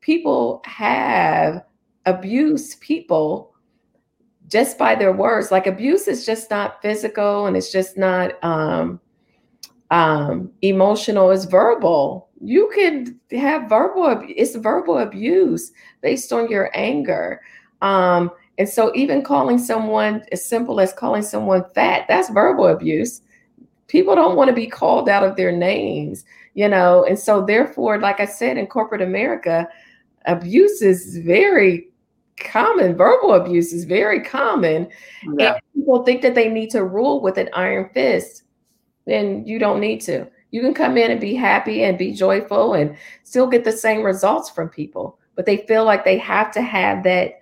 people 0.00 0.62
have 0.64 1.64
abused 2.06 2.80
people 2.80 3.52
just 4.48 4.78
by 4.78 4.94
their 4.94 5.12
words. 5.12 5.50
Like 5.50 5.66
abuse 5.66 6.08
is 6.08 6.24
just 6.24 6.50
not 6.50 6.80
physical 6.80 7.46
and 7.46 7.56
it's 7.56 7.72
just 7.72 7.96
not 7.96 8.42
um, 8.44 9.00
um, 9.90 10.50
emotional, 10.62 11.30
is 11.30 11.44
verbal. 11.44 12.28
You 12.40 12.70
can 12.74 13.18
have 13.38 13.68
verbal, 13.68 14.22
it's 14.28 14.56
verbal 14.56 14.98
abuse 14.98 15.72
based 16.02 16.32
on 16.32 16.50
your 16.50 16.70
anger. 16.74 17.40
Um, 17.82 18.30
and 18.58 18.68
so, 18.68 18.92
even 18.94 19.22
calling 19.22 19.58
someone 19.58 20.22
as 20.32 20.44
simple 20.46 20.80
as 20.80 20.92
calling 20.92 21.22
someone 21.22 21.64
fat, 21.74 22.06
that's 22.08 22.30
verbal 22.30 22.68
abuse. 22.68 23.20
People 23.88 24.14
don't 24.14 24.36
want 24.36 24.48
to 24.48 24.54
be 24.54 24.66
called 24.66 25.08
out 25.08 25.22
of 25.22 25.36
their 25.36 25.52
names, 25.52 26.24
you 26.54 26.68
know. 26.68 27.04
And 27.04 27.18
so, 27.18 27.44
therefore, 27.44 28.00
like 28.00 28.18
I 28.18 28.24
said, 28.24 28.56
in 28.56 28.66
corporate 28.66 29.02
America, 29.02 29.68
abuse 30.24 30.82
is 30.82 31.18
very 31.18 31.88
common. 32.38 32.96
Verbal 32.96 33.34
abuse 33.34 33.72
is 33.72 33.84
very 33.84 34.22
common. 34.22 34.88
Yeah. 35.38 35.54
And 35.54 35.62
people 35.74 36.04
think 36.04 36.22
that 36.22 36.34
they 36.34 36.48
need 36.48 36.70
to 36.70 36.84
rule 36.84 37.20
with 37.20 37.38
an 37.38 37.50
iron 37.52 37.90
fist. 37.92 38.42
Then 39.06 39.46
you 39.46 39.58
don't 39.58 39.80
need 39.80 40.00
to. 40.02 40.26
You 40.50 40.60
can 40.60 40.74
come 40.74 40.96
in 40.96 41.10
and 41.10 41.20
be 41.20 41.34
happy 41.34 41.84
and 41.84 41.98
be 41.98 42.12
joyful 42.12 42.74
and 42.74 42.96
still 43.24 43.46
get 43.46 43.64
the 43.64 43.72
same 43.72 44.02
results 44.02 44.50
from 44.50 44.68
people. 44.68 45.18
But 45.34 45.46
they 45.46 45.58
feel 45.68 45.84
like 45.84 46.04
they 46.04 46.18
have 46.18 46.50
to 46.52 46.62
have 46.62 47.02
that, 47.04 47.40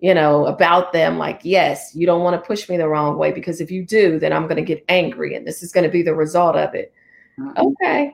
you 0.00 0.14
know, 0.14 0.46
about 0.46 0.92
them. 0.92 1.18
Like, 1.18 1.40
yes, 1.42 1.92
you 1.94 2.06
don't 2.06 2.22
want 2.22 2.40
to 2.40 2.46
push 2.46 2.68
me 2.68 2.76
the 2.76 2.88
wrong 2.88 3.16
way 3.16 3.32
because 3.32 3.60
if 3.60 3.70
you 3.70 3.84
do, 3.84 4.18
then 4.18 4.32
I'm 4.32 4.44
going 4.44 4.56
to 4.56 4.62
get 4.62 4.84
angry 4.88 5.34
and 5.34 5.46
this 5.46 5.62
is 5.62 5.72
going 5.72 5.84
to 5.84 5.90
be 5.90 6.02
the 6.02 6.14
result 6.14 6.56
of 6.56 6.74
it. 6.74 6.92
Mm-hmm. 7.38 7.66
Okay. 7.66 8.12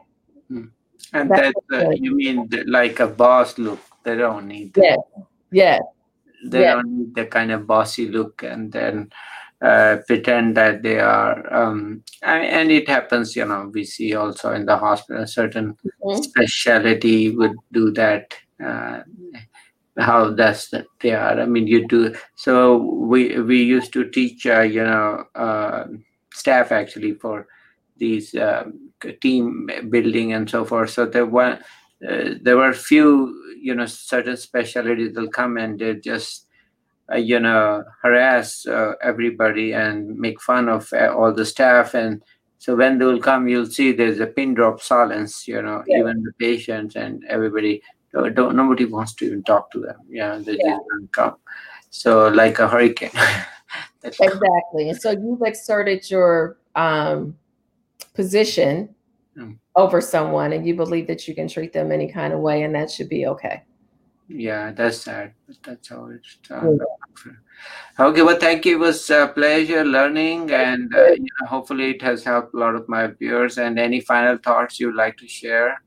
Mm-hmm. 0.50 0.66
And 1.12 1.30
that 1.30 1.54
uh, 1.72 1.90
you 1.90 2.14
mean 2.14 2.48
like 2.66 3.00
a 3.00 3.06
boss 3.06 3.58
look 3.58 3.80
they 4.04 4.16
don't 4.16 4.46
need 4.46 4.74
that. 4.74 4.98
Yeah. 5.50 5.80
They 6.44 6.60
yeah. 6.60 6.74
don't 6.74 6.98
need 6.98 7.14
the 7.14 7.26
kind 7.26 7.50
of 7.50 7.66
bossy 7.66 8.06
look 8.06 8.42
and 8.42 8.70
then 8.70 9.10
uh, 9.64 9.96
pretend 10.06 10.56
that 10.56 10.82
they 10.82 10.98
are. 10.98 11.52
Um, 11.52 12.02
and 12.22 12.70
it 12.70 12.86
happens, 12.86 13.34
you 13.34 13.46
know, 13.46 13.70
we 13.72 13.84
see 13.84 14.14
also 14.14 14.52
in 14.52 14.66
the 14.66 14.76
hospital, 14.76 15.26
certain 15.26 15.72
mm-hmm. 15.72 16.22
specialty 16.22 17.30
would 17.30 17.56
do 17.72 17.90
that. 17.92 18.34
Uh, 18.62 19.00
how 19.96 20.30
does 20.30 20.68
that 20.68 20.86
they 21.00 21.12
are? 21.12 21.40
I 21.40 21.46
mean, 21.46 21.66
you 21.66 21.88
do. 21.88 22.14
So 22.34 22.76
we 22.76 23.40
we 23.40 23.62
used 23.62 23.92
to 23.94 24.10
teach, 24.10 24.46
uh, 24.46 24.60
you 24.60 24.84
know, 24.84 25.24
uh, 25.34 25.86
staff 26.32 26.70
actually 26.70 27.14
for 27.14 27.46
these 27.96 28.34
um, 28.34 28.90
team 29.22 29.70
building 29.88 30.34
and 30.34 30.50
so 30.50 30.64
forth. 30.64 30.90
So 30.90 31.06
there 31.06 31.26
were 31.26 31.58
uh, 32.06 32.34
there 32.42 32.56
were 32.56 32.74
few 32.74 33.34
you 33.58 33.74
know 33.74 33.86
certain 33.86 34.36
specialties 34.36 35.16
will 35.16 35.28
come 35.28 35.56
and 35.56 35.78
they 35.78 35.94
just 35.94 36.43
uh, 36.43 36.43
you 37.16 37.38
know 37.38 37.84
harass 38.02 38.66
uh, 38.66 38.94
everybody 39.02 39.72
and 39.72 40.16
make 40.18 40.40
fun 40.40 40.68
of 40.68 40.92
uh, 40.92 41.14
all 41.14 41.32
the 41.32 41.44
staff. 41.44 41.94
And 41.94 42.22
so 42.58 42.74
when 42.74 42.98
they 42.98 43.04
will 43.04 43.20
come 43.20 43.46
you'll 43.48 43.66
see 43.66 43.92
there's 43.92 44.20
a 44.20 44.26
pin 44.26 44.54
drop 44.54 44.80
silence 44.80 45.46
you 45.46 45.60
know 45.60 45.82
yeah. 45.86 45.98
even 45.98 46.22
the 46.22 46.32
patients 46.38 46.96
and 46.96 47.22
everybody 47.28 47.82
don't, 48.12 48.34
don't, 48.34 48.56
nobody 48.56 48.86
wants 48.86 49.12
to 49.14 49.26
even 49.26 49.42
talk 49.42 49.70
to 49.72 49.80
them. 49.80 49.96
Yeah 50.08 50.38
they 50.38 50.52
yeah. 50.52 50.76
just 50.76 50.82
don't 50.90 51.12
come. 51.12 51.36
So 51.90 52.28
like 52.28 52.58
a 52.58 52.68
hurricane. 52.68 53.10
Exactly. 54.04 54.90
And 54.90 55.00
so 55.00 55.10
you've 55.10 55.42
exerted 55.42 56.10
your 56.10 56.58
um, 56.74 57.36
position 58.14 58.94
mm. 59.36 59.56
over 59.76 60.00
someone 60.00 60.52
and 60.52 60.66
you 60.66 60.74
believe 60.74 61.06
that 61.06 61.26
you 61.26 61.34
can 61.34 61.48
treat 61.48 61.72
them 61.72 61.90
any 61.90 62.10
kind 62.10 62.32
of 62.32 62.40
way 62.40 62.62
and 62.62 62.74
that 62.74 62.90
should 62.90 63.08
be 63.08 63.26
okay. 63.26 63.62
Yeah, 64.28 64.72
that's 64.72 64.98
sad. 64.98 65.34
That's 65.62 65.88
how 65.88 66.06
it's 66.06 66.38
done. 66.48 66.78
Okay, 67.98 68.22
well, 68.22 68.38
thank 68.38 68.64
you. 68.64 68.76
It 68.76 68.80
was 68.80 69.10
a 69.10 69.30
pleasure 69.34 69.84
learning, 69.84 70.50
and 70.50 70.94
uh, 70.94 71.12
you 71.12 71.28
know, 71.40 71.46
hopefully, 71.46 71.90
it 71.90 72.02
has 72.02 72.24
helped 72.24 72.54
a 72.54 72.56
lot 72.56 72.74
of 72.74 72.88
my 72.88 73.08
viewers. 73.08 73.58
And 73.58 73.78
any 73.78 74.00
final 74.00 74.38
thoughts 74.38 74.80
you'd 74.80 74.94
like 74.94 75.16
to 75.18 75.28
share? 75.28 75.82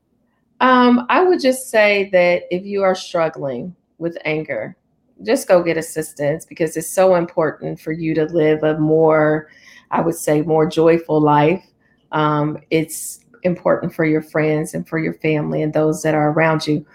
Um, 0.60 1.06
I 1.08 1.22
would 1.22 1.40
just 1.40 1.70
say 1.70 2.08
that 2.12 2.42
if 2.50 2.64
you 2.64 2.82
are 2.82 2.94
struggling 2.94 3.74
with 3.98 4.16
anger, 4.24 4.76
just 5.24 5.48
go 5.48 5.62
get 5.62 5.76
assistance 5.76 6.44
because 6.44 6.76
it's 6.76 6.90
so 6.90 7.16
important 7.16 7.80
for 7.80 7.92
you 7.92 8.14
to 8.14 8.24
live 8.26 8.62
a 8.62 8.78
more, 8.78 9.48
I 9.90 10.00
would 10.00 10.14
say, 10.14 10.42
more 10.42 10.66
joyful 10.66 11.20
life. 11.20 11.64
Um, 12.12 12.58
it's 12.70 13.24
important 13.42 13.94
for 13.94 14.04
your 14.04 14.22
friends 14.22 14.74
and 14.74 14.88
for 14.88 14.98
your 14.98 15.14
family 15.14 15.62
and 15.62 15.72
those 15.72 16.02
that 16.02 16.14
are 16.14 16.30
around 16.30 16.66
you. 16.66 16.86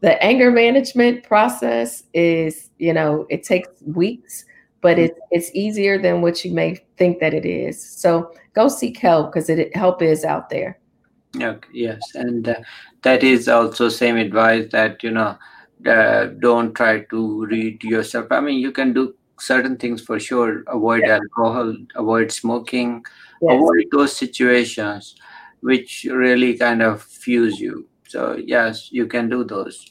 The 0.00 0.22
anger 0.22 0.50
management 0.50 1.24
process 1.24 2.04
is, 2.14 2.70
you 2.78 2.92
know, 2.92 3.26
it 3.30 3.42
takes 3.42 3.68
weeks, 3.82 4.44
but 4.80 4.96
mm-hmm. 4.96 5.06
it's 5.06 5.20
it's 5.30 5.50
easier 5.54 6.00
than 6.00 6.22
what 6.22 6.44
you 6.44 6.52
may 6.52 6.76
think 6.96 7.18
that 7.20 7.34
it 7.34 7.44
is. 7.44 7.82
So 7.82 8.32
go 8.54 8.68
seek 8.68 8.98
help 8.98 9.32
because 9.32 9.48
it 9.48 9.74
help 9.76 10.02
is 10.02 10.24
out 10.24 10.50
there. 10.50 10.78
Okay, 11.36 11.68
yes, 11.72 12.00
and 12.14 12.48
uh, 12.48 12.60
that 13.02 13.22
is 13.22 13.48
also 13.48 13.88
same 13.88 14.16
advice 14.16 14.70
that 14.72 15.02
you 15.02 15.10
know 15.10 15.36
uh, 15.86 16.26
don't 16.38 16.74
try 16.74 17.00
to 17.10 17.46
read 17.46 17.82
yourself. 17.82 18.26
I 18.30 18.40
mean, 18.40 18.58
you 18.58 18.72
can 18.72 18.92
do 18.92 19.14
certain 19.40 19.76
things 19.76 20.02
for 20.02 20.18
sure. 20.18 20.62
Avoid 20.68 21.04
alcohol, 21.04 21.74
avoid 21.96 22.32
smoking, 22.32 23.04
yes. 23.42 23.54
avoid 23.54 23.84
those 23.92 24.16
situations 24.16 25.16
which 25.60 26.06
really 26.10 26.56
kind 26.56 26.82
of 26.82 27.02
fuse 27.02 27.58
you 27.60 27.86
so 28.08 28.36
yes 28.36 28.90
you 28.90 29.06
can 29.06 29.28
do 29.28 29.44
those. 29.44 29.86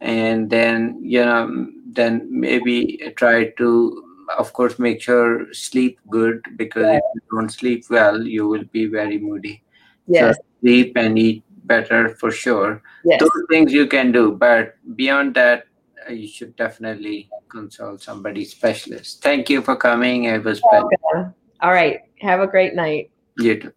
And 0.00 0.48
then 0.48 1.00
you 1.02 1.24
know 1.24 1.68
then 1.86 2.28
maybe 2.30 3.12
try 3.16 3.50
to 3.58 4.04
of 4.38 4.52
course 4.52 4.78
make 4.78 5.00
sure 5.00 5.52
sleep 5.52 5.98
good 6.10 6.42
because 6.56 6.84
if 6.84 7.02
you 7.14 7.20
don't 7.32 7.48
sleep 7.50 7.84
well 7.90 8.22
you 8.22 8.46
will 8.48 8.64
be 8.72 8.86
very 8.86 9.18
moody. 9.18 9.62
Yes. 10.06 10.36
so 10.36 10.42
sleep 10.60 10.92
and 10.96 11.18
eat 11.18 11.42
better 11.64 12.14
for 12.16 12.30
sure. 12.30 12.82
Yes. 13.04 13.20
those 13.20 13.44
things 13.48 13.72
you 13.72 13.86
can 13.86 14.12
do 14.12 14.32
but 14.32 14.74
beyond 14.96 15.34
that 15.34 15.64
uh, 16.08 16.12
you 16.12 16.28
should 16.28 16.54
definitely 16.56 17.28
consult 17.48 18.02
somebody 18.02 18.44
specialist. 18.44 19.22
Thank 19.22 19.50
you 19.50 19.62
for 19.62 19.76
coming. 19.76 20.24
It 20.24 20.44
was 20.44 20.62
okay. 20.62 20.96
all 21.60 21.72
right. 21.72 22.00
Have 22.20 22.40
a 22.40 22.46
great 22.46 22.74
night. 22.74 23.10
You 23.38 23.60
too 23.60 23.72